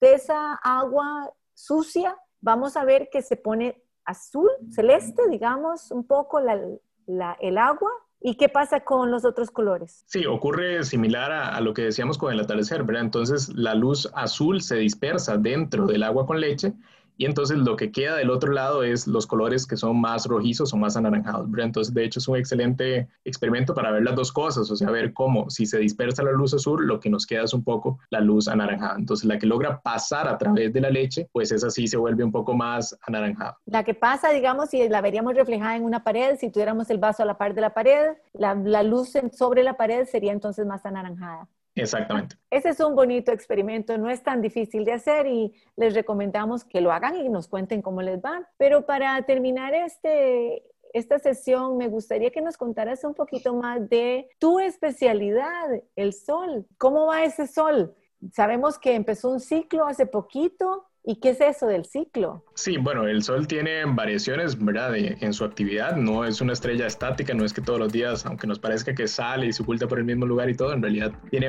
de 0.00 0.14
esa 0.14 0.54
agua 0.54 1.32
sucia, 1.54 2.16
vamos 2.40 2.76
a 2.76 2.84
ver 2.84 3.08
que 3.10 3.22
se 3.22 3.36
pone 3.36 3.82
azul, 4.04 4.48
celeste, 4.70 5.22
digamos, 5.28 5.90
un 5.90 6.06
poco 6.06 6.38
el 6.38 7.58
agua. 7.58 7.90
¿Y 8.20 8.34
qué 8.36 8.48
pasa 8.48 8.80
con 8.80 9.12
los 9.12 9.24
otros 9.24 9.50
colores? 9.50 10.02
Sí, 10.08 10.26
ocurre 10.26 10.82
similar 10.82 11.30
a, 11.30 11.54
a, 11.54 11.60
lo 11.60 11.72
que 11.72 11.82
decíamos 11.82 12.18
con 12.18 12.32
el 12.32 12.40
atardecer, 12.40 12.82
¿verdad? 12.82 13.04
Entonces 13.04 13.48
la 13.54 13.76
luz 13.76 14.10
azul 14.12 14.60
se 14.60 14.74
dispersa 14.74 15.36
dentro 15.36 15.86
del 15.86 16.02
agua 16.02 16.26
con 16.26 16.40
leche 16.40 16.74
y 17.18 17.26
entonces 17.26 17.58
lo 17.58 17.74
que 17.74 17.90
queda 17.90 18.16
del 18.16 18.30
otro 18.30 18.52
lado 18.52 18.84
es 18.84 19.08
los 19.08 19.26
colores 19.26 19.66
que 19.66 19.76
son 19.76 20.00
más 20.00 20.24
rojizos 20.26 20.72
o 20.72 20.76
más 20.76 20.96
anaranjados. 20.96 21.48
Entonces, 21.58 21.92
de 21.92 22.04
hecho, 22.04 22.20
es 22.20 22.28
un 22.28 22.36
excelente 22.36 23.08
experimento 23.24 23.74
para 23.74 23.90
ver 23.90 24.04
las 24.04 24.14
dos 24.14 24.30
cosas, 24.30 24.70
o 24.70 24.76
sea, 24.76 24.88
ver 24.92 25.12
cómo 25.12 25.50
si 25.50 25.66
se 25.66 25.78
dispersa 25.78 26.22
la 26.22 26.30
luz 26.30 26.54
azul, 26.54 26.86
lo 26.86 27.00
que 27.00 27.10
nos 27.10 27.26
queda 27.26 27.42
es 27.42 27.52
un 27.52 27.64
poco 27.64 27.98
la 28.10 28.20
luz 28.20 28.46
anaranjada. 28.46 28.94
Entonces, 28.96 29.26
la 29.26 29.36
que 29.36 29.46
logra 29.46 29.80
pasar 29.80 30.28
a 30.28 30.38
través 30.38 30.72
de 30.72 30.80
la 30.80 30.90
leche, 30.90 31.28
pues 31.32 31.50
esa 31.50 31.70
sí 31.70 31.88
se 31.88 31.96
vuelve 31.96 32.22
un 32.22 32.30
poco 32.30 32.54
más 32.54 32.96
anaranjada. 33.02 33.58
La 33.66 33.82
que 33.82 33.94
pasa, 33.94 34.30
digamos, 34.30 34.70
si 34.70 34.88
la 34.88 35.00
veríamos 35.00 35.34
reflejada 35.34 35.74
en 35.74 35.82
una 35.82 36.04
pared, 36.04 36.36
si 36.38 36.50
tuviéramos 36.50 36.88
el 36.88 36.98
vaso 36.98 37.24
a 37.24 37.26
la 37.26 37.36
par 37.36 37.52
de 37.52 37.60
la 37.62 37.74
pared, 37.74 38.12
la, 38.32 38.54
la 38.54 38.84
luz 38.84 39.14
sobre 39.32 39.64
la 39.64 39.76
pared 39.76 40.06
sería 40.06 40.30
entonces 40.30 40.64
más 40.66 40.86
anaranjada. 40.86 41.48
Exactamente. 41.82 42.36
Ese 42.50 42.70
es 42.70 42.80
un 42.80 42.94
bonito 42.94 43.32
experimento, 43.32 43.96
no 43.98 44.10
es 44.10 44.22
tan 44.22 44.40
difícil 44.40 44.84
de 44.84 44.92
hacer 44.92 45.26
y 45.26 45.52
les 45.76 45.94
recomendamos 45.94 46.64
que 46.64 46.80
lo 46.80 46.92
hagan 46.92 47.16
y 47.16 47.28
nos 47.28 47.48
cuenten 47.48 47.82
cómo 47.82 48.02
les 48.02 48.18
va. 48.18 48.48
Pero 48.56 48.86
para 48.86 49.20
terminar 49.22 49.74
este, 49.74 50.64
esta 50.92 51.18
sesión, 51.18 51.76
me 51.76 51.88
gustaría 51.88 52.30
que 52.30 52.40
nos 52.40 52.56
contaras 52.56 53.04
un 53.04 53.14
poquito 53.14 53.54
más 53.54 53.88
de 53.88 54.28
tu 54.38 54.58
especialidad, 54.58 55.68
el 55.96 56.12
sol. 56.12 56.66
¿Cómo 56.78 57.06
va 57.06 57.24
ese 57.24 57.46
sol? 57.46 57.94
Sabemos 58.32 58.78
que 58.78 58.94
empezó 58.94 59.30
un 59.30 59.40
ciclo 59.40 59.86
hace 59.86 60.06
poquito. 60.06 60.87
¿Y 61.08 61.16
qué 61.16 61.30
es 61.30 61.40
eso 61.40 61.66
del 61.66 61.86
ciclo? 61.86 62.44
Sí, 62.54 62.76
bueno, 62.76 63.06
el 63.06 63.22
Sol 63.22 63.46
tiene 63.46 63.82
variaciones, 63.86 64.62
¿verdad? 64.62 64.94
en 64.94 65.32
su 65.32 65.42
actividad, 65.42 65.96
no 65.96 66.26
es 66.26 66.42
una 66.42 66.52
estrella 66.52 66.86
estática, 66.86 67.32
no 67.32 67.46
es 67.46 67.54
que 67.54 67.62
todos 67.62 67.78
los 67.78 67.90
días, 67.90 68.26
aunque 68.26 68.46
nos 68.46 68.58
parezca 68.58 68.94
que 68.94 69.08
sale 69.08 69.46
y 69.46 69.52
se 69.54 69.62
oculta 69.62 69.88
por 69.88 70.00
el 70.00 70.04
mismo 70.04 70.26
lugar 70.26 70.50
y 70.50 70.54
todo, 70.54 70.74
en 70.74 70.82
realidad 70.82 71.14
tiene 71.30 71.48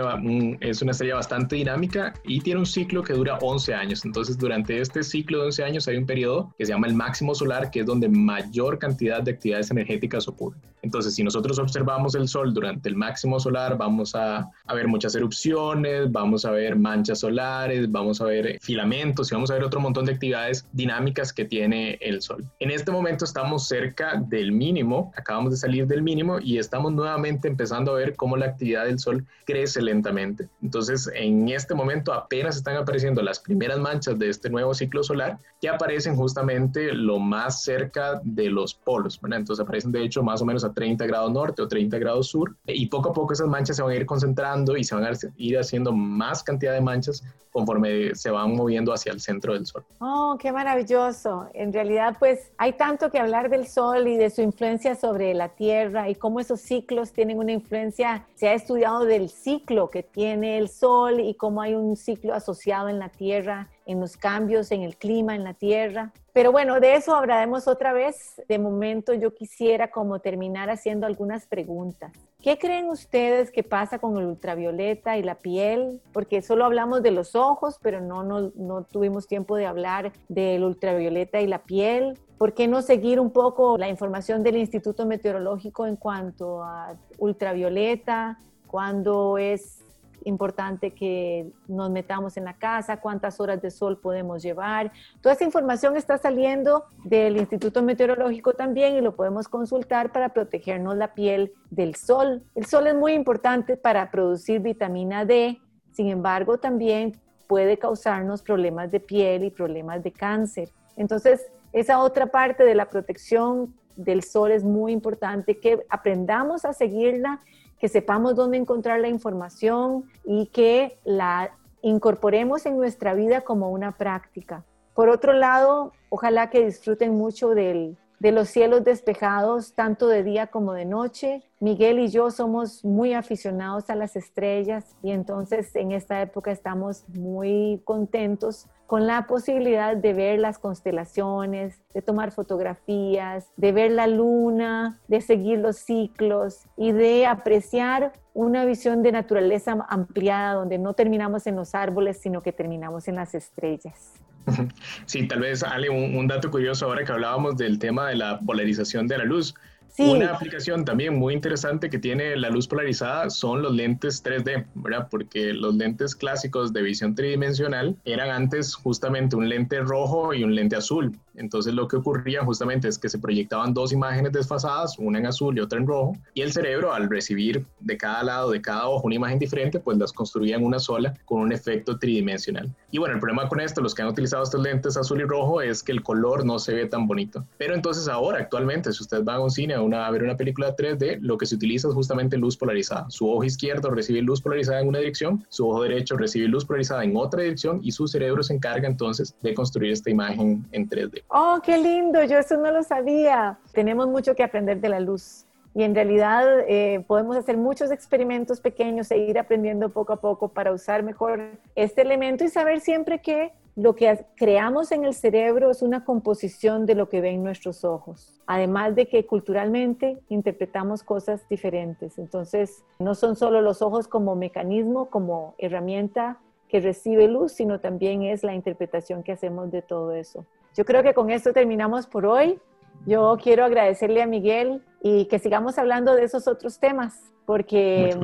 es 0.62 0.82
una 0.82 0.92
estrella 0.92 1.16
bastante 1.16 1.58
dinámica 1.58 2.13
y 2.24 2.39
tiene 2.39 2.62
un 2.62 2.66
ciclo 2.66 3.04
que 3.04 3.12
dura 3.12 3.38
11 3.42 3.74
años. 3.74 4.06
Entonces, 4.06 4.38
durante 4.38 4.80
este 4.80 5.04
ciclo 5.04 5.39
de 5.39 5.46
11 5.48 5.63
años 5.66 5.88
hay 5.89 5.98
un 5.98 6.06
periodo 6.06 6.56
que 6.58 6.66
se 6.66 6.72
llama 6.72 6.88
el 6.88 6.94
máximo 6.94 7.36
solar, 7.36 7.70
que 7.70 7.82
es 7.82 7.86
donde 7.86 8.08
mayor 8.08 8.80
cantidad 8.80 9.22
de 9.22 9.32
actividades 9.32 9.72
energéticas 9.72 10.30
ocurren. 10.30 10.62
Entonces, 10.84 11.16
si 11.16 11.22
nosotros 11.22 11.60
observamos 11.60 12.16
el 12.16 12.30
Sol 12.30 12.54
durante 12.54 12.88
el 12.88 12.96
máximo 12.96 13.42
solar, 13.42 13.78
vamos 13.78 14.16
a, 14.16 14.50
a 14.68 14.74
ver 14.74 14.88
muchas 14.88 15.16
erupciones, 15.16 16.10
vamos 16.10 16.46
a 16.46 16.51
ver 16.51 16.78
manchas 16.78 17.20
solares, 17.20 17.92
vamos 17.92 18.22
a 18.22 18.24
ver 18.24 18.58
filamentos 18.62 19.30
y 19.30 19.36
vamos 19.36 19.49
a 19.51 19.56
ver 19.56 19.63
otro 19.63 19.79
montón 19.79 20.06
de 20.06 20.13
actividades 20.13 20.68
dinámicas 20.72 21.34
que 21.34 21.46
tiene 21.46 21.98
el 22.01 22.22
Sol. 22.22 22.46
En 22.60 22.72
este 22.72 22.91
momento 22.91 23.25
estamos 23.25 23.68
cerca 23.68 24.22
del 24.27 24.51
mínimo, 24.51 25.12
acabamos 25.15 25.51
de 25.51 25.58
salir 25.58 25.88
del 25.88 26.01
mínimo 26.01 26.39
y 26.41 26.58
estamos 26.58 26.91
nuevamente 26.91 27.48
empezando 27.48 27.91
a 27.91 27.96
ver 27.96 28.15
cómo 28.15 28.38
la 28.38 28.46
actividad 28.46 28.86
del 28.86 29.00
Sol 29.00 29.25
crece 29.46 29.82
lentamente. 29.82 30.48
Entonces, 30.62 31.10
en 31.13 31.50
este 31.50 31.74
momento 31.74 32.13
apenas 32.13 32.58
están 32.58 32.75
apareciendo 32.77 33.22
las 33.22 33.39
primeras 33.39 33.79
manchas 33.79 34.18
de 34.18 34.29
este 34.29 34.50
nuevo 34.50 34.74
ciclo 34.74 35.03
solar 35.03 35.38
que 35.62 35.70
aparecen 35.70 36.15
justamente 36.15 36.94
lo 36.94 37.20
más 37.20 37.63
cerca 37.63 38.22
de 38.24 38.50
los 38.50 38.74
polos. 38.74 39.20
Entonces 39.24 39.63
aparecen 39.63 39.91
de 39.91 40.03
hecho 40.03 40.24
más 40.24 40.41
o 40.41 40.46
menos 40.46 40.63
a 40.63 40.74
30 40.74 41.06
grados 41.08 41.32
norte 41.32 41.62
o 41.62 41.68
30 41.68 41.98
grados 41.98 42.27
sur 42.27 42.56
y 42.65 42.88
poco 42.88 43.10
a 43.10 43.13
poco 43.13 43.34
esas 43.34 43.48
manchas 43.48 43.75
se 43.77 43.84
van 43.84 43.91
a 43.91 43.96
ir 43.96 44.06
concentrando 44.06 44.77
y 44.77 44.84
se 44.84 44.96
van 44.96 45.03
a 45.06 45.12
ir 45.38 45.58
haciendo 45.58 45.91
más 45.91 46.44
cantidad 46.44 46.74
de 46.74 46.82
manchas 46.82 47.24
conforme 47.60 48.16
se 48.16 48.32
van 48.32 48.56
moviendo 48.56 48.94
hacia 48.94 49.12
el 49.12 49.20
centro 49.20 49.54
del 49.54 49.66
Sol. 49.66 49.84
Oh, 50.00 50.38
qué 50.39 50.51
maravilloso. 50.51 51.50
En 51.54 51.74
realidad, 51.74 52.16
pues 52.18 52.51
hay 52.58 52.74
tanto 52.74 53.12
que 53.12 53.20
hablar 53.20 53.50
del 53.50 53.68
Sol 53.68 54.08
y 54.08 54.16
de 54.16 54.30
su 54.30 54.42
influencia 54.42 54.96
sobre 54.96 55.34
la 55.34 55.50
Tierra 55.50 56.10
y 56.10 56.16
cómo 56.16 56.39
esos 56.39 56.62
ciclos 56.62 57.12
tienen 57.12 57.38
una 57.38 57.52
influencia. 57.52 58.26
Se 58.36 58.48
ha 58.48 58.54
estudiado 58.54 59.06
del 59.06 59.30
ciclo 59.30 59.89
que 59.89 60.04
tiene 60.04 60.58
el 60.58 60.69
Sol 60.69 61.19
y 61.19 61.34
cómo 61.34 61.62
hay 61.62 61.76
un 61.76 61.95
ciclo 61.95 62.34
asociado 62.34 62.89
en 62.89 63.00
la 63.00 63.10
Tierra 63.10 63.67
en 63.89 63.99
los 63.99 64.17
cambios 64.17 64.71
en 64.71 64.84
el 64.84 64.97
clima, 64.97 65.34
en 65.34 65.43
la 65.43 65.56
tierra. 65.56 66.13
Pero 66.32 66.52
bueno, 66.52 66.80
de 66.80 66.93
eso 66.93 67.15
hablaremos 67.15 67.67
otra 67.67 67.91
vez. 67.91 68.39
De 68.47 68.60
momento 68.60 69.15
yo 69.15 69.34
quisiera 69.34 69.89
como 69.89 70.19
terminar 70.19 70.69
haciendo 70.69 71.08
algunas 71.08 71.47
preguntas. 71.47 72.12
¿Qué 72.39 72.60
creen 72.60 72.88
ustedes 72.89 73.49
que 73.49 73.63
pasa 73.63 73.97
con 73.97 74.15
el 74.17 74.28
ultravioleta 74.28 75.17
y 75.17 75.23
la 75.23 75.39
piel? 75.39 76.02
Porque 76.13 76.43
solo 76.43 76.65
hablamos 76.65 77.02
de 77.02 77.10
los 77.10 77.36
ojos, 77.36 77.80
pero 77.82 77.99
no, 77.99 78.23
no, 78.23 78.52
no 78.56 78.84
tuvimos 78.84 79.28
tiempo 79.28 79.56
de 79.56 79.65
hablar 79.65 80.13
del 80.28 80.63
ultravioleta 80.63 81.41
y 81.41 81.47
la 81.47 81.63
piel. 81.63 82.19
¿Por 82.38 82.54
qué 82.54 82.67
no 82.67 82.84
seguir 82.84 83.19
un 83.19 83.32
poco 83.32 83.75
la 83.80 83.89
información 83.89 84.43
del 84.43 84.58
Instituto 84.58 85.08
Meteorológico 85.08 85.88
en 85.88 85.95
cuanto 85.95 86.63
a 86.63 86.95
ultravioleta? 87.17 88.38
¿Cuándo 88.67 89.39
es 89.39 89.84
importante 90.25 90.91
que 90.91 91.51
nos 91.67 91.89
metamos 91.89 92.38
en 92.38 92.45
la 92.45 92.58
casa, 92.58 92.99
cuántas 92.99 93.39
horas 93.39 93.62
de 93.62 93.71
sol 93.71 93.97
podemos 93.97 94.41
llevar. 94.41 94.91
Toda 95.21 95.36
esa 95.36 95.43
información 95.43 95.97
está 95.97 96.17
saliendo 96.17 96.86
del 97.03 97.38
Instituto 97.38 97.82
Meteorológico 97.84 98.53
también 98.53 98.95
y 98.95 99.01
lo 99.01 99.15
podemos 99.15 99.47
consultar 99.47 100.12
para 100.12 100.29
protegernos 100.29 100.97
la 100.97 101.13
piel 101.13 101.53
del 101.69 101.95
sol. 101.95 102.43
El 102.55 102.65
sol 102.65 102.88
es 102.88 102.95
muy 102.95 103.13
importante 103.13 103.77
para 103.77 104.12
producir 104.12 104.62
vitamina 104.62 105.25
D, 105.25 105.60
sin 105.91 106.10
embargo 106.10 106.58
también 106.58 107.19
puede 107.47 107.77
causarnos 107.77 108.41
problemas 108.41 108.91
de 108.91 108.99
piel 108.99 109.43
y 109.43 109.49
problemas 109.49 110.03
de 110.03 110.12
cáncer. 110.12 110.69
Entonces, 110.95 111.47
esa 111.73 111.99
otra 111.99 112.27
parte 112.27 112.63
de 112.63 112.75
la 112.75 112.89
protección 112.89 113.73
del 113.95 114.23
sol 114.23 114.51
es 114.51 114.63
muy 114.63 114.91
importante, 114.91 115.60
que 115.60 115.86
aprendamos 115.89 116.63
a 116.65 116.73
seguirla 116.73 117.41
que 117.80 117.88
sepamos 117.88 118.36
dónde 118.36 118.58
encontrar 118.58 119.00
la 119.00 119.08
información 119.08 120.06
y 120.26 120.48
que 120.48 121.00
la 121.06 121.52
incorporemos 121.82 122.65
en 122.65 122.78
nuestra 122.78 123.13
vida 123.13 123.42
como 123.42 123.70
una 123.70 123.94
práctica. 123.94 124.65
Por 124.94 125.10
otro 125.10 125.34
lado, 125.34 125.94
ojalá 126.10 126.50
que 126.50 126.65
disfruten 126.65 127.15
mucho 127.15 127.50
del, 127.50 127.98
de 128.19 128.32
los 128.32 128.49
cielos 128.49 128.84
despejados, 128.84 129.73
tanto 129.73 130.08
de 130.08 130.23
día 130.23 130.47
como 130.47 130.73
de 130.73 130.86
noche. 130.86 131.43
Miguel 131.60 131.99
y 131.99 132.10
yo 132.10 132.32
somos 132.32 132.84
muy 132.84 133.13
aficionados 133.13 133.89
a 133.89 133.95
las 133.95 134.15
estrellas 134.15 134.95
y 135.01 135.12
entonces 135.12 135.75
en 135.75 135.91
esta 135.91 136.21
época 136.21 136.51
estamos 136.51 137.03
muy 137.10 137.82
contentos 137.86 138.67
con 138.88 139.05
la 139.05 139.27
posibilidad 139.27 139.95
de 139.95 140.13
ver 140.13 140.39
las 140.39 140.58
constelaciones, 140.58 141.79
de 141.93 142.01
tomar 142.01 142.32
fotografías, 142.32 143.51
de 143.55 143.71
ver 143.71 143.91
la 143.91 144.08
luna, 144.08 144.99
de 145.08 145.21
seguir 145.21 145.60
los 145.60 145.77
ciclos 145.77 146.65
y 146.75 146.91
de 146.91 147.27
apreciar 147.27 148.13
una 148.34 148.65
visión 148.65 149.03
de 149.03 149.12
naturaleza 149.12 149.86
ampliada 149.89 150.55
donde 150.55 150.79
no 150.79 150.93
terminamos 150.93 151.45
en 151.45 151.55
los 151.55 151.75
árboles, 151.75 152.19
sino 152.19 152.41
que 152.41 152.51
terminamos 152.51 153.08
en 153.08 153.15
las 153.15 153.36
estrellas. 153.36 154.13
Sí, 155.05 155.27
tal 155.27 155.39
vez, 155.41 155.63
Ale, 155.63 155.89
un, 155.89 156.27
dato 156.27 156.51
curioso 156.51 156.85
ahora 156.85 157.03
que 157.03 157.12
hablábamos 157.12 157.57
del 157.57 157.79
tema 157.79 158.09
de 158.09 158.15
la 158.15 158.39
polarización 158.39 159.07
de 159.07 159.17
la 159.17 159.25
luz. 159.25 159.53
Una 159.97 160.33
aplicación 160.33 160.85
también 160.85 161.17
muy 161.17 161.33
interesante 161.33 161.89
que 161.89 161.99
tiene 161.99 162.38
la 162.38 162.49
luz 162.49 162.67
polarizada 162.67 163.29
son 163.29 163.62
los 163.62 163.73
lentes 163.73 164.23
3D, 164.23 164.65
¿verdad? 164.75 165.09
Porque 165.12 165.53
los 165.53 165.75
lentes 165.75 166.15
clásicos 166.15 166.71
de 166.71 166.83
visión 166.83 167.15
tridimensional 167.15 167.97
eran 168.05 168.29
antes 168.29 168.75
justamente 168.75 169.35
un 169.35 169.49
lente 169.49 169.81
rojo 169.81 170.33
y 170.33 170.43
un 170.43 170.55
lente 170.55 170.77
azul. 170.77 171.17
Entonces 171.39 171.73
lo 171.73 171.88
que 171.88 171.95
ocurría 171.95 172.43
justamente 172.43 172.88
es 172.88 172.97
que 172.97 173.10
se 173.10 173.17
proyectaban 173.17 173.73
dos 173.73 173.91
imágenes 173.91 174.34
desfasadas, 174.34 174.99
una 174.99 175.19
en 175.19 175.25
azul 175.25 175.58
y 175.58 175.62
otra 175.62 175.80
en 175.80 175.88
rojo, 175.88 176.13
y 176.34 176.41
el 176.41 176.52
cerebro 176.52 176.93
al 176.93 177.10
recibir 177.10 177.65
de 177.80 177.97
cada 177.97 178.23
lado, 178.23 178.52
de 178.52 178.62
cada 178.62 178.88
ojo, 178.88 179.08
una 179.08 179.15
imagen 179.15 179.39
diferente, 179.39 179.80
pues 179.80 179.97
las 179.97 180.13
construía 180.13 180.58
en 180.58 180.65
una 180.65 180.80
sola 180.80 181.13
con 181.25 181.41
un 181.41 181.52
efecto 181.52 181.97
tridimensional. 181.97 182.69
Y 182.91 182.97
bueno, 182.97 183.15
el 183.15 183.19
problema 183.19 183.47
con 183.47 183.60
esto, 183.60 183.82
los 183.82 183.95
que 183.95 184.02
han 184.02 184.10
utilizado 184.10 184.43
estos 184.43 184.62
lentes 184.62 184.97
azul 184.97 185.21
y 185.21 185.23
rojo, 185.23 185.62
es 185.62 185.82
que 185.82 185.91
el 185.91 186.04
color 186.04 186.45
no 186.45 186.60
se 186.60 186.73
ve 186.73 186.86
tan 186.86 187.08
bonito. 187.08 187.45
Pero 187.58 187.73
entonces 187.73 188.08
ahora, 188.08 188.39
actualmente, 188.39 188.91
si 188.91 189.02
usted 189.02 189.23
va 189.23 189.36
a 189.36 189.39
un 189.39 189.49
cine 189.49 189.80
una, 189.80 190.06
a 190.06 190.12
ver 190.12 190.23
una 190.23 190.36
película 190.36 190.75
3D, 190.75 191.19
lo 191.21 191.38
que 191.38 191.45
se 191.45 191.56
utiliza 191.56 191.88
es 191.88 191.93
justamente 191.93 192.38
luz 192.38 192.58
polarizada. 192.58 193.06
Su 193.10 193.30
ojo 193.30 193.43
izquierdo 193.43 193.89
recibe 193.89 194.21
luz 194.21 194.41
polarizada 194.41 194.82
en 194.82 194.88
una 194.88 194.99
dirección, 194.99 195.45
su 195.49 195.69
ojo 195.69 195.84
derecho 195.84 196.17
recibe 196.17 196.47
luz 196.47 196.65
polarizada 196.65 197.04
en 197.04 197.15
otra 197.15 197.41
dirección 197.41 197.80
y 197.84 197.91
su 197.91 198.08
cerebro 198.08 198.43
se 198.43 198.54
encarga 198.54 198.88
entonces 198.88 199.36
de 199.41 199.54
construir 199.54 199.91
esta 199.91 200.10
imagen 200.10 200.65
en 200.71 200.89
3D. 200.89 201.23
Oh, 201.32 201.60
qué 201.63 201.78
lindo, 201.78 202.24
yo 202.24 202.39
eso 202.39 202.58
no 202.58 202.72
lo 202.72 202.82
sabía. 202.82 203.60
Tenemos 203.72 204.08
mucho 204.08 204.34
que 204.34 204.44
aprender 204.44 204.82
de 204.82 204.89
la 204.89 205.00
luz 205.00 205.46
y 205.76 205.84
en 205.84 205.94
realidad 205.94 206.62
eh, 206.68 207.06
podemos 207.08 207.38
hacer 207.38 207.56
muchos 207.56 207.92
experimentos 207.92 208.60
pequeños 208.60 209.12
e 209.12 209.20
ir 209.20 209.38
aprendiendo 209.38 209.89
poco 209.89 210.13
a 210.13 210.22
poco 210.22 210.50
para 210.50 210.74
usar 210.74 211.04
mejor 211.04 211.52
este 211.76 212.02
elemento 212.02 212.44
y 212.44 212.50
saber 212.50 212.80
siempre 212.80 213.22
que 213.22 213.54
lo 213.76 213.94
que 213.94 214.26
creamos 214.36 214.92
en 214.92 215.06
el 215.06 215.13
cerebro 215.13 215.70
es 215.70 215.84
una 215.84 216.04
composición 216.04 216.88
de 216.88 216.96
lo 216.96 217.10
que 217.10 217.22
ven 217.22 217.44
nuestros 217.44 217.86
ojos. 217.86 218.42
Además 218.48 218.96
de 218.96 219.08
que 219.08 219.28
culturalmente 219.28 220.18
interpretamos 220.30 221.04
cosas 221.04 221.48
diferentes. 221.48 222.18
Entonces, 222.18 222.84
no 222.98 223.13
son 223.13 223.36
solo 223.36 223.62
los 223.62 223.84
ojos 223.84 224.08
como 224.08 224.36
mecanismo, 224.36 225.12
como 225.12 225.54
herramienta 225.60 226.39
que 226.68 226.80
recibe 226.80 227.28
luz, 227.28 227.52
sino 227.52 227.80
también 227.80 228.24
es 228.24 228.44
la 228.44 228.56
interpretación 228.56 229.22
que 229.22 229.32
hacemos 229.32 229.72
de 229.72 229.84
todo 229.84 230.13
eso. 230.13 230.46
Yo 230.80 230.86
creo 230.86 231.04
que 231.04 231.13
con 231.13 231.30
esto 231.30 231.52
terminamos 231.52 232.08
por 232.08 232.26
hoy. 232.26 232.58
Yo 233.06 233.38
quiero 233.44 233.65
agradecerle 233.65 234.22
a 234.22 234.26
Miguel 234.26 234.82
y 235.04 235.26
que 235.26 235.38
sigamos 235.38 235.78
hablando 235.78 236.15
de 236.15 236.24
esos 236.24 236.48
otros 236.48 236.80
temas, 236.80 237.20
porque, 237.46 238.18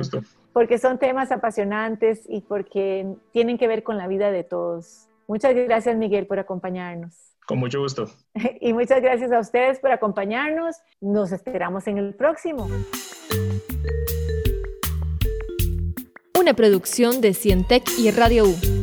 porque 0.54 0.78
son 0.78 0.98
temas 0.98 1.30
apasionantes 1.32 2.22
y 2.26 2.40
porque 2.40 3.14
tienen 3.30 3.58
que 3.58 3.68
ver 3.68 3.82
con 3.82 3.98
la 3.98 4.08
vida 4.08 4.30
de 4.30 4.42
todos. 4.42 5.06
Muchas 5.28 5.54
gracias, 5.54 5.98
Miguel, 5.98 6.26
por 6.26 6.38
acompañarnos. 6.38 7.34
Con 7.46 7.58
mucho 7.58 7.78
gusto. 7.82 8.06
Y 8.62 8.72
muchas 8.72 9.02
gracias 9.02 9.32
a 9.32 9.40
ustedes 9.40 9.78
por 9.78 9.90
acompañarnos. 9.90 10.76
Nos 11.02 11.32
esperamos 11.32 11.86
en 11.88 11.98
el 11.98 12.14
próximo. 12.14 12.68
Una 16.40 16.54
producción 16.54 17.20
de 17.20 17.34
Cientec 17.34 17.86
y 17.98 18.10
Radio 18.12 18.46
U. 18.46 18.75